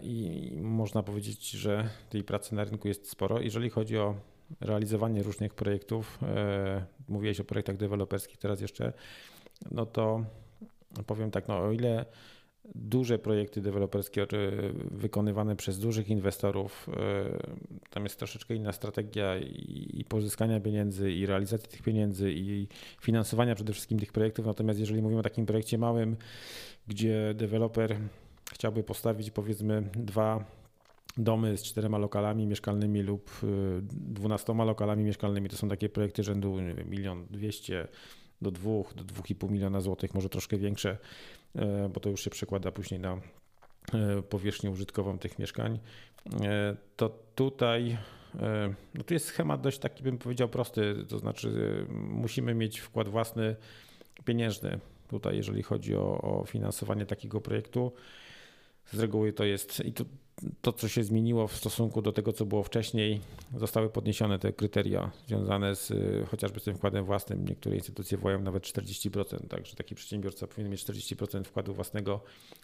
[0.03, 3.41] I można powiedzieć, że tej pracy na rynku jest sporo.
[3.41, 4.15] Jeżeli chodzi o
[4.61, 8.93] realizowanie różnych projektów, e, mówiłeś o projektach deweloperskich teraz jeszcze,
[9.71, 10.25] no to
[11.07, 12.05] powiem tak, no o ile
[12.75, 14.27] duże projekty deweloperskie
[14.91, 16.91] wykonywane przez dużych inwestorów.
[17.91, 22.69] Tam jest troszeczkę inna strategia i pozyskania pieniędzy, i realizacji tych pieniędzy, i
[23.01, 24.47] finansowania przede wszystkim tych projektów.
[24.47, 26.17] Natomiast jeżeli mówimy o takim projekcie małym,
[26.89, 27.97] gdzie deweloper
[28.53, 30.45] chciałby postawić powiedzmy dwa
[31.17, 33.31] domy z czterema lokalami mieszkalnymi lub
[33.91, 37.89] dwunastoma lokalami mieszkalnymi, to są takie projekty rzędu milion dwieście
[38.43, 40.99] do dwóch, do dwóch i pół miliona złotych, może troszkę większe
[41.57, 43.21] E, bo to już się przekłada później na
[43.95, 45.79] e, powierzchnię użytkową tych mieszkań,
[46.43, 47.99] e, to tutaj
[48.95, 53.57] no tu jest schemat dość taki, bym powiedział, prosty, to znaczy musimy mieć wkład własny
[54.25, 57.93] pieniężny tutaj, jeżeli chodzi o, o finansowanie takiego projektu.
[58.93, 60.05] Z reguły to jest, i tu
[60.61, 63.21] to, co się zmieniło w stosunku do tego, co było wcześniej,
[63.57, 67.45] zostały podniesione te kryteria związane z y, chociażby z tym wkładem własnym.
[67.49, 72.21] Niektóre instytucje wołają nawet 40%, także taki przedsiębiorca powinien mieć 40% wkładu własnego.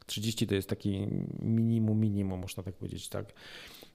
[0.07, 1.09] 30 to jest taki
[1.39, 3.33] minimum, minimum, można tak powiedzieć, tak.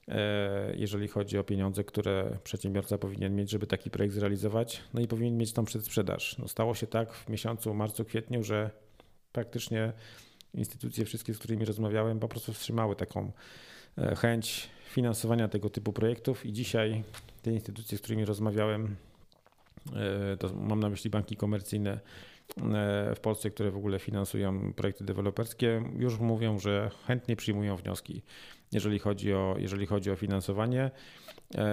[0.08, 5.08] E, jeżeli chodzi o pieniądze, które przedsiębiorca powinien mieć, żeby taki projekt zrealizować, no i
[5.08, 6.38] powinien mieć tą przedsprzedaż.
[6.38, 8.70] No stało się tak w miesiącu marcu, kwietniu, że
[9.32, 9.92] praktycznie
[10.54, 13.32] instytucje wszystkie, z którymi rozmawiałem, po prostu wstrzymały taką
[13.98, 16.46] E, chęć finansowania tego typu projektów.
[16.46, 17.02] I dzisiaj
[17.42, 18.96] te instytucje, z którymi rozmawiałem,
[20.32, 22.00] e, to mam na myśli banki komercyjne
[23.16, 28.22] w Polsce, które w ogóle finansują projekty deweloperskie, już mówią, że chętnie przyjmują wnioski,
[28.72, 30.90] jeżeli chodzi o, jeżeli chodzi o finansowanie.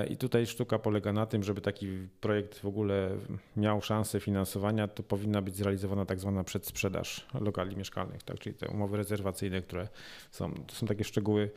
[0.10, 1.88] I tutaj sztuka polega na tym, żeby taki
[2.22, 3.10] projekt w ogóle
[3.58, 8.40] miał szansę finansowania, to powinna być zrealizowana tak zwana przedsprzedaż lokali mieszkalnych, tak?
[8.40, 9.88] czyli te umowy rezerwacyjne, które
[10.32, 11.52] są, to są takie szczegóły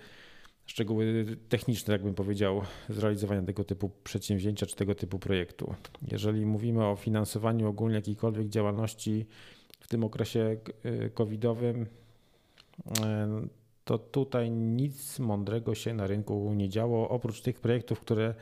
[0.72, 5.74] szczegóły techniczne, jakbym powiedział, zrealizowania tego typu przedsięwzięcia czy tego typu projektu.
[6.12, 9.26] Jeżeli mówimy o finansowaniu ogólnie jakiejkolwiek działalności
[9.80, 10.56] w tym okresie
[10.86, 11.88] y, covidowym, y,
[13.84, 18.34] to tutaj nic mądrego się na rynku nie działo, oprócz tych projektów, które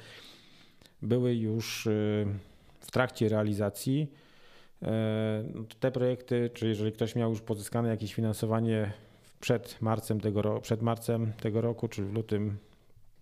[1.02, 2.26] były już y,
[2.80, 4.12] w trakcie realizacji.
[5.54, 8.92] No te projekty, czy jeżeli ktoś miał już pozyskane jakieś finansowanie
[9.40, 12.58] przed marcem tego, przed marcem tego roku, czy w lutym,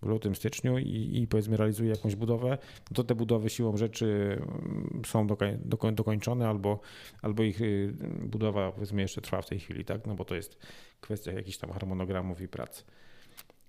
[0.01, 2.57] w lutym, styczniu i, i powiedzmy realizuje jakąś budowę,
[2.93, 6.79] to te budowy siłą rzeczy mm, są dokoń, dokończone albo,
[7.21, 10.07] albo ich y, budowa powiedzmy jeszcze trwa w tej chwili, tak?
[10.07, 10.57] No bo to jest
[11.01, 12.85] kwestia jakichś tam harmonogramów i prac.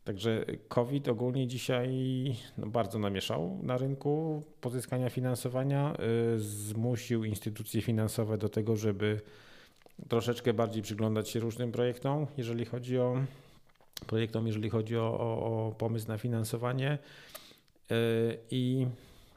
[0.04, 1.88] Także COVID ogólnie dzisiaj
[2.58, 5.94] no, bardzo namieszał na rynku pozyskania finansowania,
[6.34, 9.20] y, zmusił instytucje finansowe do tego, żeby
[10.08, 13.16] troszeczkę bardziej przyglądać się różnym projektom, jeżeli chodzi o
[14.06, 16.98] projektom, jeżeli chodzi o, o, o pomysł na finansowanie.
[17.90, 17.96] E,
[18.50, 18.86] I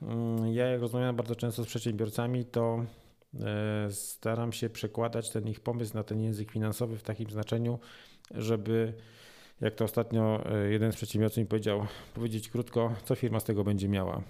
[0.02, 2.86] mm, ja jak rozmawiam bardzo często z przedsiębiorcami, to
[3.40, 7.80] e, staram się przekładać ten ich pomysł na ten język finansowy w takim znaczeniu,
[8.32, 8.94] żeby
[9.62, 13.64] jak to ostatnio e, jeden z przedsiębiorców mi powiedział, powiedzieć krótko, co firma z tego
[13.64, 14.22] będzie miała.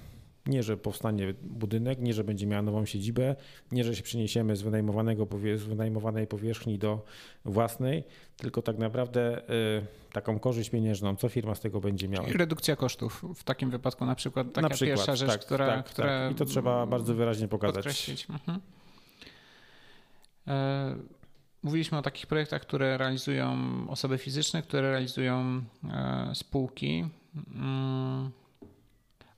[0.45, 3.36] Nie, że powstanie budynek, nie, że będzie miała nową siedzibę,
[3.71, 7.06] nie, że się przeniesiemy z, wynajmowanego, z wynajmowanej powierzchni do
[7.45, 8.03] własnej,
[8.38, 12.27] tylko tak naprawdę y, taką korzyść pieniężną, co firma z tego będzie miała.
[12.27, 15.67] I redukcja kosztów w takim wypadku na przykład taka na przykład, pierwsza rzecz, tak, która,
[15.67, 16.08] tak, która...
[16.08, 16.32] Tak.
[16.32, 17.75] I to trzeba bardzo wyraźnie pokazać.
[17.75, 18.27] Podkreślić.
[18.29, 18.60] Mhm.
[20.47, 20.95] E,
[21.63, 23.58] mówiliśmy o takich projektach, które realizują
[23.89, 27.06] osoby fizyczne, które realizują e, spółki.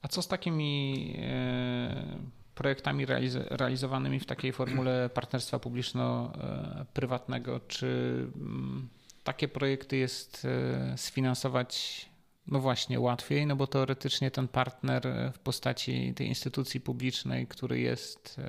[0.06, 2.20] A co z takimi e,
[2.56, 3.06] projektami
[3.50, 7.60] realizowanymi w takiej formule partnerstwa publiczno-prywatnego?
[7.68, 7.88] Czy
[8.36, 8.90] mm,
[9.24, 12.06] takie projekty jest e, sfinansować
[12.48, 18.40] no właśnie łatwiej, no bo teoretycznie ten partner w postaci tej instytucji publicznej, który jest
[18.40, 18.42] e,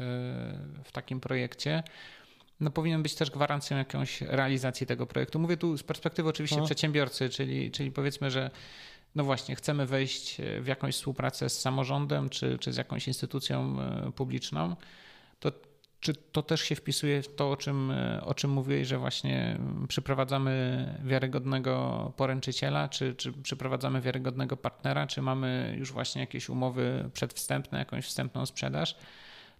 [0.84, 1.82] w takim projekcie,
[2.60, 5.38] no powinien być też gwarancją jakąś realizacji tego projektu.
[5.38, 6.64] Mówię tu z perspektywy oczywiście no.
[6.64, 8.50] przedsiębiorcy, czyli, czyli powiedzmy, że
[9.14, 13.80] no właśnie, chcemy wejść e, w jakąś współpracę z samorządem czy, czy z jakąś instytucją
[13.80, 14.76] e, publiczną,
[15.40, 15.52] to
[16.00, 19.58] czy to też się wpisuje w to, o czym, e, o czym mówiłeś, że właśnie
[19.88, 27.78] przyprowadzamy wiarygodnego poręczyciela, czy, czy przyprowadzamy wiarygodnego partnera, czy mamy już właśnie jakieś umowy przedwstępne,
[27.78, 28.96] jakąś wstępną sprzedaż?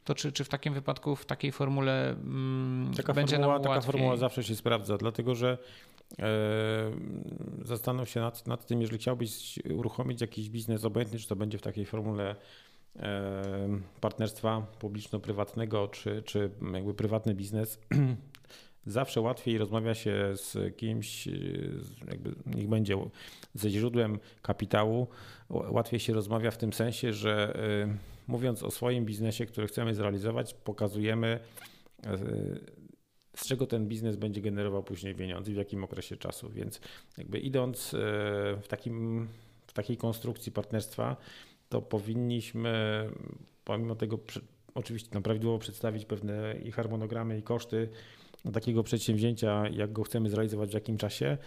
[0.04, 3.80] To czy, czy w takim wypadku, w takiej formule mm, taka będzie formuła, nam Taka
[3.80, 5.59] formuła zawsze się sprawdza, dlatego że
[7.64, 11.62] Zastanów się nad, nad tym, jeżeli chciałbyś uruchomić jakiś biznes, obojętnie czy to będzie w
[11.62, 12.36] takiej formule
[14.00, 17.78] partnerstwa publiczno-prywatnego, czy, czy jakby prywatny biznes,
[18.86, 21.28] zawsze łatwiej rozmawia się z kimś,
[22.08, 22.96] jakby niech będzie
[23.54, 25.06] ze źródłem kapitału,
[25.50, 27.58] łatwiej się rozmawia w tym sensie, że
[28.26, 31.40] mówiąc o swoim biznesie, który chcemy zrealizować, pokazujemy
[33.37, 36.51] z czego ten biznes będzie generował później pieniądze i w jakim okresie czasu.
[36.51, 36.81] Więc
[37.18, 37.99] jakby idąc e,
[38.62, 39.29] w, takim,
[39.66, 41.16] w takiej konstrukcji partnerstwa,
[41.68, 43.05] to powinniśmy
[43.64, 44.18] pomimo tego
[44.75, 47.88] oczywiście no, prawidłowo przedstawić pewne i harmonogramy i koszty
[48.53, 51.38] takiego przedsięwzięcia, jak go chcemy zrealizować w jakim czasie,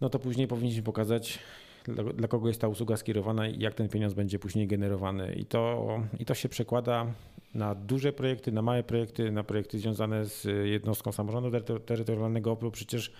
[0.00, 1.38] no to później powinniśmy pokazać
[1.84, 5.32] dla, dla, kogo jest ta usługa skierowana i jak ten pieniądz będzie później generowany.
[5.32, 7.06] I to, I to się przekłada
[7.54, 13.12] na duże projekty, na małe projekty, na projekty związane z jednostką samorządu terytorialnego, bo przecież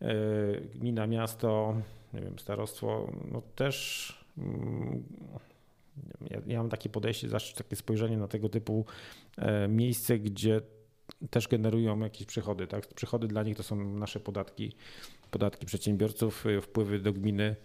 [0.00, 0.14] e,
[0.74, 1.74] gmina, miasto,
[2.14, 5.02] nie wiem, starostwo, no też mm,
[6.30, 8.84] ja, ja mam takie podejście, zawsze takie spojrzenie na tego typu
[9.38, 10.60] e, miejsce, gdzie
[11.30, 12.66] też generują jakieś przychody.
[12.66, 12.86] Tak?
[12.86, 14.72] Przychody dla nich to są nasze podatki,
[15.32, 17.56] podatki przedsiębiorców, y, wpływy do gminy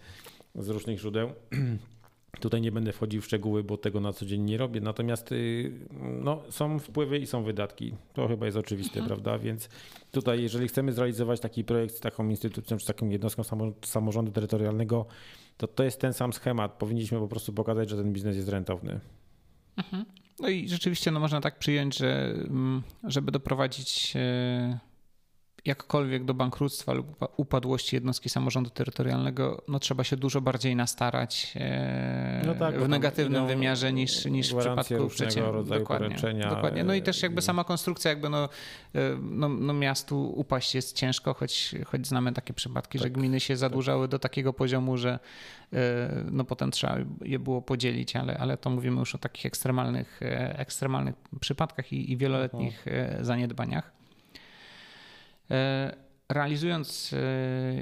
[0.54, 1.32] z różnych źródeł.
[2.40, 4.80] Tutaj nie będę wchodził w szczegóły, bo tego na co dzień nie robię.
[4.80, 7.94] Natomiast y, no, są wpływy i są wydatki.
[8.12, 9.06] To chyba jest oczywiste, mhm.
[9.06, 9.38] prawda?
[9.38, 9.68] Więc
[10.10, 13.42] tutaj, jeżeli chcemy zrealizować taki projekt z taką instytucją czy taką jednostką
[13.84, 15.06] samorządu terytorialnego,
[15.56, 16.72] to to jest ten sam schemat.
[16.72, 19.00] Powinniśmy po prostu pokazać, że ten biznes jest rentowny.
[19.76, 20.04] Mhm.
[20.40, 24.78] No i rzeczywiście no, można tak przyjąć, że mm, żeby doprowadzić e,
[25.68, 32.42] jakkolwiek do bankructwa lub upadłości jednostki samorządu terytorialnego, no trzeba się dużo bardziej nastarać e,
[32.46, 35.78] no tak, w negatywnym wymiarze niż, niż w przypadku przedsiębiorstwa.
[35.78, 36.16] Dokładnie,
[36.50, 36.84] dokładnie.
[36.84, 38.48] No i też jakby sama konstrukcja, jakby no, e,
[39.20, 43.54] no, no miastu upaść jest ciężko, choć, choć znamy takie przypadki, tak, że gminy się
[43.54, 43.58] tak.
[43.58, 44.10] zadłużały tak.
[44.10, 45.18] do takiego poziomu, że
[45.72, 45.78] e,
[46.30, 50.20] no potem trzeba je było podzielić, ale, ale to mówimy już o takich ekstremalnych,
[50.56, 53.24] ekstremalnych przypadkach i, i wieloletnich Aha.
[53.24, 53.97] zaniedbaniach.
[55.50, 55.96] E,
[56.28, 57.18] realizując e,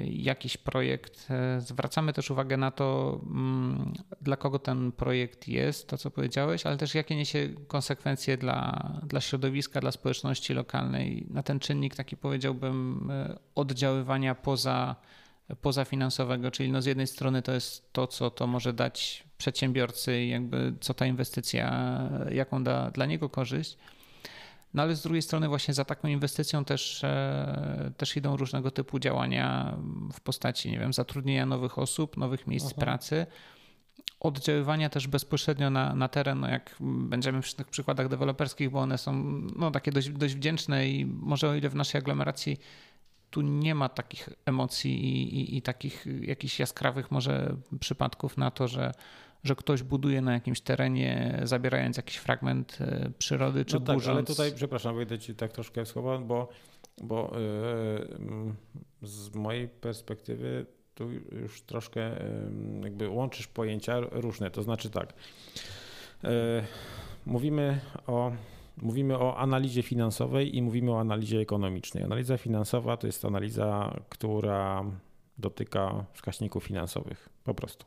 [0.07, 5.97] jakiś projekt, e, zwracamy też uwagę na to, mm, dla kogo ten projekt jest, to
[5.97, 11.59] co powiedziałeś, ale też jakie niesie konsekwencje dla, dla środowiska, dla społeczności lokalnej, na ten
[11.59, 13.09] czynnik taki powiedziałbym
[13.55, 14.95] oddziaływania poza,
[15.61, 20.73] pozafinansowego, czyli no z jednej strony to jest to, co to może dać przedsiębiorcy, jakby
[20.79, 21.99] co ta inwestycja,
[22.31, 23.77] jaką da dla niego korzyść,
[24.77, 28.99] no ale z drugiej strony właśnie za taką inwestycją też, e, też idą różnego typu
[28.99, 29.77] działania
[30.13, 32.81] w postaci, nie wiem, zatrudnienia nowych osób, nowych miejsc Aha.
[32.81, 33.25] pracy,
[34.19, 38.97] oddziaływania też bezpośrednio na, na teren, no jak będziemy przy tych przykładach deweloperskich, bo one
[38.97, 39.13] są
[39.55, 42.57] no, takie dość, dość wdzięczne i może o ile w naszej aglomeracji
[43.29, 48.67] tu nie ma takich emocji i, i, i takich jakichś jaskrawych może przypadków na to,
[48.67, 48.91] że
[49.43, 54.17] że ktoś buduje na jakimś terenie, zabierając jakiś fragment e, przyrody, czy no tak, burząc.
[54.17, 56.49] ale tutaj, przepraszam, wejdę ci tak troszkę w słowa, bo,
[57.03, 57.31] bo
[58.99, 65.13] yy, z mojej perspektywy tu już troszkę yy, jakby łączysz pojęcia różne, to znaczy tak,
[66.23, 66.29] yy,
[67.25, 68.31] mówimy o
[68.81, 72.03] Mówimy o analizie finansowej i mówimy o analizie ekonomicznej.
[72.03, 74.85] Analiza finansowa to jest analiza, która
[75.37, 77.85] dotyka wskaźników finansowych, po prostu.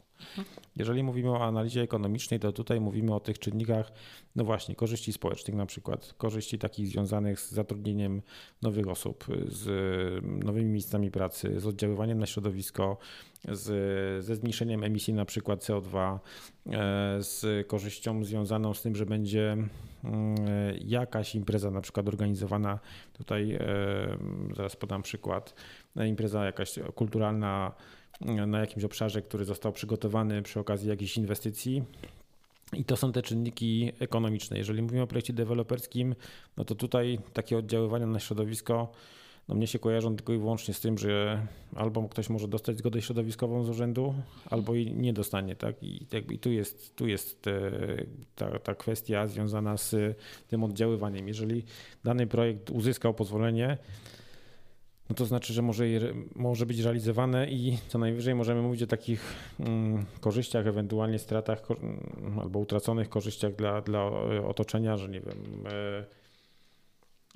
[0.77, 3.93] Jeżeli mówimy o analizie ekonomicznej, to tutaj mówimy o tych czynnikach,
[4.37, 8.23] no właśnie, korzyści społecznych na przykład, korzyści takich związanych z zatrudnieniem
[8.63, 9.65] nowych osób, z
[10.45, 12.97] nowymi miejscami pracy, z oddziaływaniem na środowisko,
[13.49, 16.19] z, ze zmniejszeniem emisji na przykład CO2,
[16.67, 20.37] e, z korzyścią związaną z tym, że będzie mm,
[20.85, 22.79] jakaś impreza na przykład organizowana,
[23.13, 23.61] tutaj e,
[24.57, 25.55] zaraz podam przykład,
[26.07, 27.73] impreza jakaś kulturalna,
[28.21, 31.83] na jakimś obszarze, który został przygotowany przy okazji jakiejś inwestycji.
[32.73, 34.59] I to są te czynniki ekonomiczne.
[34.59, 36.15] Jeżeli mówimy o projekcie deweloperskim,
[36.57, 38.93] no to tutaj takie oddziaływania na środowisko
[39.51, 43.03] no mnie się kojarzą tylko i wyłącznie z tym, że albo ktoś może dostać zgodę
[43.03, 44.15] środowiskową z urzędu,
[44.51, 45.57] albo i nie dostanie.
[45.57, 45.83] Tak?
[45.83, 47.43] I, jakby, i tu jest, tu jest
[48.37, 51.29] ta, ta kwestia związana z tym oddziaływaniem.
[51.29, 51.65] Jeżeli
[52.05, 53.79] dany projekt uzyskał pozwolenie,
[55.11, 55.85] no to znaczy, że może,
[56.35, 62.39] może być realizowane i co najwyżej możemy mówić o takich mm, korzyściach, ewentualnie stratach mm,
[62.39, 64.11] albo utraconych korzyściach dla, dla
[64.47, 66.05] otoczenia, że nie wiem, e,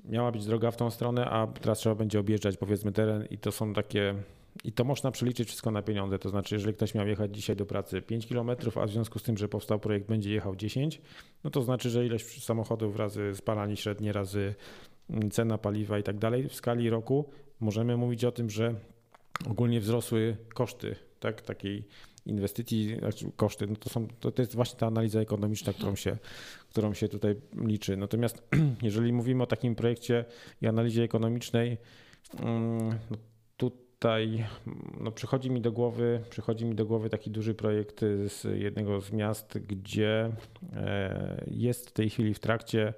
[0.05, 3.53] miała być droga w tą stronę, a teraz trzeba będzie objeżdżać powiedzmy teren i to
[3.53, 4.15] są takie
[4.65, 6.19] i to można przeliczyć wszystko na pieniądze.
[6.19, 8.51] To znaczy, jeżeli ktoś miał jechać dzisiaj do pracy 5 km,
[8.83, 11.01] a w związku z tym, że powstał projekt, będzie jechał 10,
[11.45, 14.55] no to znaczy, że ilość samochodów razy spalanie średnie, razy
[15.11, 18.75] mm, cena paliwa i tak dalej w skali roku możemy mówić o tym, że
[19.51, 21.85] ogólnie wzrosły koszty tak, takiej
[22.27, 26.17] inwestycji, znaczy koszty, no to, są, to, to jest właśnie ta analiza ekonomiczna, którą się,
[26.71, 27.97] którą się tutaj liczy.
[27.97, 28.43] Natomiast
[28.83, 30.25] jeżeli mówimy o takim projekcie
[30.63, 31.79] i analizie ekonomicznej,
[32.41, 33.17] mm, no
[33.57, 34.45] tutaj
[35.01, 39.13] no przychodzi mi do głowy, przychodzi mi do głowy taki duży projekt z jednego z
[39.13, 40.33] miast, gdzie
[40.73, 42.95] e, jest w tej chwili w trakcie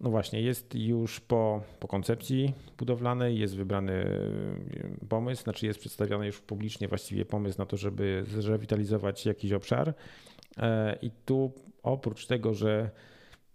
[0.00, 6.26] No właśnie, jest już po, po koncepcji budowlanej, jest wybrany y, pomysł, znaczy jest przedstawiony
[6.26, 9.94] już publicznie właściwie pomysł na to, żeby zrewitalizować jakiś obszar.
[10.58, 12.90] E, I tu oprócz tego, że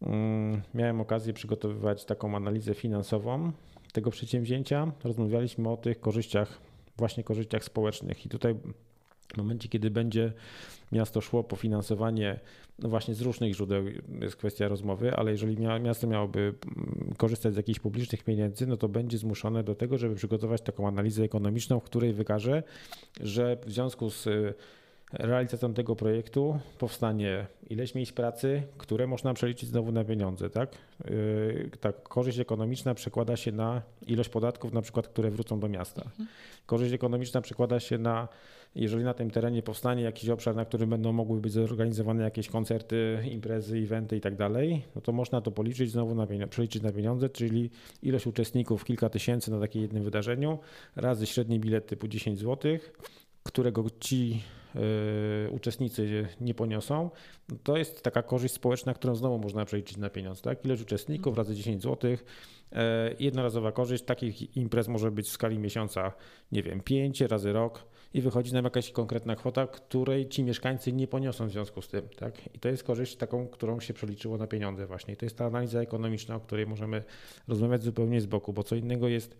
[0.02, 3.52] mm, miałem okazję przygotowywać taką analizę finansową
[3.93, 6.62] tego przedsięwzięcia, rozmawialiśmy o tych korzyściach,
[6.98, 8.26] właśnie korzyściach społecznych.
[8.26, 8.56] I tutaj
[9.34, 10.34] w momencie, kiedy będzie
[10.92, 12.40] miasto szło po finansowanie,
[12.80, 13.84] no właśnie z różnych źródeł
[14.22, 18.90] jest kwestia rozmowy, ale jeżeli miasto miałoby mm, korzystać z jakichś publicznych pieniędzy, no to
[18.90, 22.64] będzie zmuszone do tego, żeby przygotować taką analizę ekonomiczną, w której wykaże,
[23.22, 24.54] że w związku z y,
[25.14, 30.70] realizacją tego projektu powstanie ileś miejsc pracy, które można przeliczyć znowu na pieniądze, tak?
[31.06, 36.02] Yy, ta korzyść ekonomiczna przekłada się na ilość podatków, na przykład, które wrócą do miasta.
[36.02, 36.28] Mhm.
[36.66, 38.28] Korzyść ekonomiczna przekłada się na
[38.76, 43.20] jeżeli na tym terenie powstanie jakiś obszar, na którym będą mogły być zorganizowane jakieś koncerty,
[43.32, 47.30] imprezy, eventy i tak dalej, no to można to policzyć znowu na przeliczyć na pieniądze,
[47.30, 47.70] czyli
[48.04, 50.60] ilość uczestników, kilka tysięcy na takim jednym wydarzeniu,
[50.96, 52.78] razy średni bilet typu 10 zł,
[53.44, 54.42] którego ci
[54.76, 57.10] yy, uczestnicy nie poniosą,
[57.50, 60.42] no to jest taka korzyść społeczna, którą znowu można przeliczyć na pieniądze.
[60.42, 60.66] Tak?
[60.66, 62.78] Ilość uczestników razy 10 zł, yy,
[63.20, 64.04] jednorazowa korzyść.
[64.04, 66.12] Takich imprez może być w skali miesiąca,
[66.52, 71.07] nie wiem, 5 razy rok i wychodzi nam jakaś konkretna kwota, której ci mieszkańcy nie
[71.07, 72.09] poniosą w związku z tym.
[72.16, 72.55] Tak?
[72.55, 75.13] I to jest korzyść taką, którą się przeliczyło na pieniądze właśnie.
[75.13, 77.03] I to jest ta analiza ekonomiczna, o której możemy
[77.47, 79.38] rozmawiać zupełnie z boku, bo co innego jest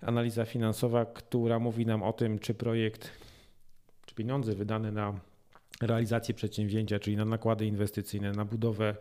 [0.00, 3.10] analiza finansowa, która mówi nam o tym, czy projekt,
[4.06, 5.20] czy pieniądze wydane na
[5.82, 8.96] realizację przedsięwzięcia, czyli na nakłady inwestycyjne, na budowę,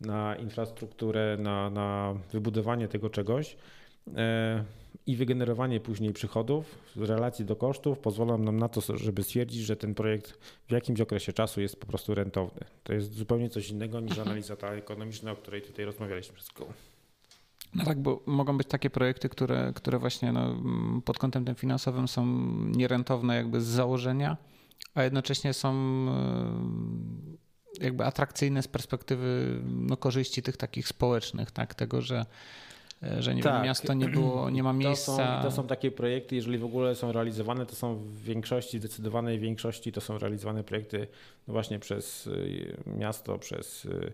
[0.00, 3.56] na infrastrukturę, na, na wybudowanie tego czegoś,
[5.08, 9.76] i wygenerowanie później przychodów z relacji do kosztów pozwolą nam na to, żeby stwierdzić, że
[9.76, 10.38] ten projekt
[10.68, 12.60] w jakimś okresie czasu jest po prostu rentowny.
[12.82, 14.28] To jest zupełnie coś innego niż mhm.
[14.28, 16.70] analiza ta ekonomiczna, o której tutaj rozmawialiśmy przez chwilę.
[17.74, 20.62] No tak, bo mogą być takie projekty, które, które właśnie no,
[21.04, 22.26] pod kątem tym finansowym są
[22.64, 24.36] nierentowne jakby z założenia,
[24.94, 25.74] a jednocześnie są
[27.80, 32.26] e, jakby atrakcyjne z perspektywy no, korzyści tych takich społecznych, tak, tego, że E,
[33.18, 33.54] że nie tak.
[33.54, 35.16] wiem, miasto nie było, nie ma miejsca.
[35.16, 38.78] To są, to są takie projekty, jeżeli w ogóle są realizowane, to są w większości,
[38.78, 41.06] zdecydowanej większości to są realizowane projekty
[41.48, 44.12] no właśnie przez y, miasto, przez y,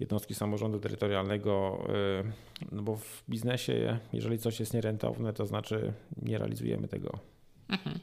[0.00, 1.86] jednostki samorządu terytorialnego,
[2.72, 5.92] no bo w biznesie, jeżeli coś jest nierentowne, to znaczy
[6.22, 7.18] nie realizujemy tego.
[7.68, 7.98] Mhm.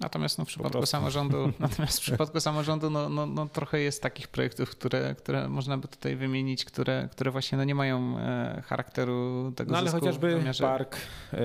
[0.00, 4.28] Natomiast no, w przypadku samorządu, natomiast w przypadku samorządu no, no, no, trochę jest takich
[4.28, 9.52] projektów, które, które można by tutaj wymienić, które, które właśnie no, nie mają e, charakteru
[9.56, 10.96] tego No ale chociażby park
[11.32, 11.38] e,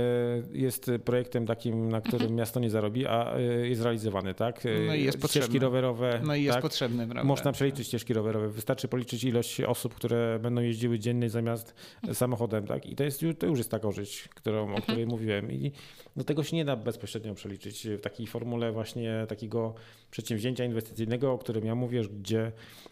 [0.54, 2.36] jest projektem takim, na którym mhm.
[2.36, 4.64] miasto nie zarobi, a e, jest realizowany, tak?
[4.88, 5.60] No i jest ścieżki potrzebny.
[5.60, 6.22] rowerowe.
[6.24, 6.62] No i jest tak?
[6.62, 7.24] potrzebny, prawda?
[7.24, 8.50] Można przeliczyć ścieżki rowerowe.
[8.50, 11.76] Wystarczy policzyć ilość osób, które będą jeździły dziennie zamiast
[12.14, 12.86] samochodem, tak?
[12.86, 14.82] I to, jest, to już jest ta korzyść, którą, o mhm.
[14.82, 15.52] której mówiłem.
[15.52, 15.72] I
[16.16, 19.74] do tego się nie da bezpośrednio przeliczyć w takiej formule właśnie takiego
[20.12, 22.52] przedsięwzięcia inwestycyjnego, o którym ja mówię, gdzie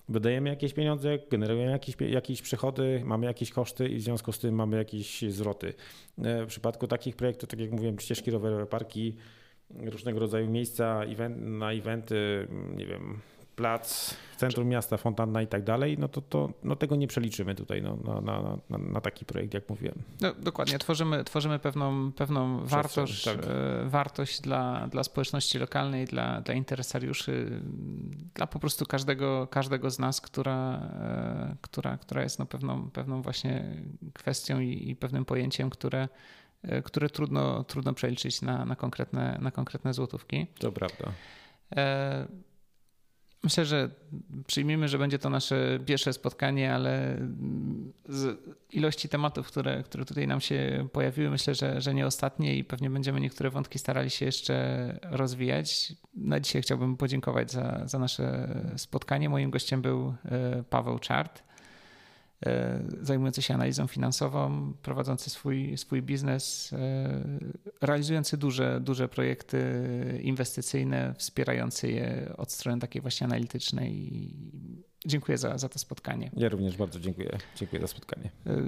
[0.09, 4.55] wydajemy jakieś pieniądze, generujemy jakieś, jakieś przychody, mamy jakieś koszty i w związku z tym
[4.55, 5.73] mamy jakieś zwroty.
[6.23, 9.15] E, w przypadku takich projektów, tak jak mówiłem, ścieżki rowerowe, parki,
[9.69, 13.19] różnego rodzaju miejsca event, na eventy, nie wiem,
[13.55, 17.81] plac centrum miasta, fontanna i tak dalej, no to, to no tego nie przeliczymy tutaj
[17.81, 19.95] no, na, na, na, na taki projekt, jak mówiłem.
[20.21, 23.37] No, dokładnie, tworzymy, tworzymy pewną, pewną wartość, tak.
[23.37, 27.61] E, wartość dla, dla społeczności lokalnej, dla, dla interesariuszy,
[28.33, 33.21] dla po prostu każdego, każdego z nas, która, e, która, która jest no pewną, pewną
[33.21, 33.65] właśnie
[34.13, 36.07] kwestią i, i pewnym pojęciem, które
[36.63, 40.47] e, które trudno, trudno przeliczyć na, na, konkretne, na konkretne złotówki.
[40.59, 41.11] To prawda.
[43.45, 43.89] Myślę, że
[44.47, 47.17] przyjmiemy, że będzie to nasze pierwsze spotkanie, ale
[48.09, 48.39] z
[48.71, 52.89] ilości tematów, które, które tutaj nam się pojawiły, myślę, że, że nie ostatnie i pewnie
[52.89, 55.93] będziemy niektóre wątki starali się jeszcze rozwijać.
[56.15, 59.29] Na dzisiaj chciałbym podziękować za, za nasze spotkanie.
[59.29, 61.44] Moim gościem był e, Paweł Czart
[63.01, 67.21] zajmujący się analizą finansową, prowadzący swój, swój biznes, e,
[67.81, 69.59] realizujący duże, duże projekty
[70.23, 74.11] inwestycyjne, wspierający je od strony takiej właśnie analitycznej.
[75.05, 76.31] Dziękuję za, za to spotkanie.
[76.37, 77.37] Ja również bardzo dziękuję.
[77.55, 78.29] Dziękuję za spotkanie.
[78.47, 78.63] E,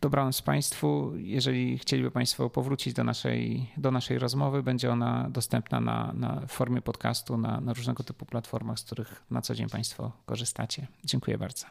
[0.00, 1.12] dobranoc Państwu.
[1.16, 6.82] Jeżeli chcieliby Państwo powrócić do naszej, do naszej rozmowy, będzie ona dostępna na, na formie
[6.82, 10.86] podcastu na, na różnego typu platformach, z których na co dzień Państwo korzystacie.
[11.04, 11.66] Dziękuję bardzo.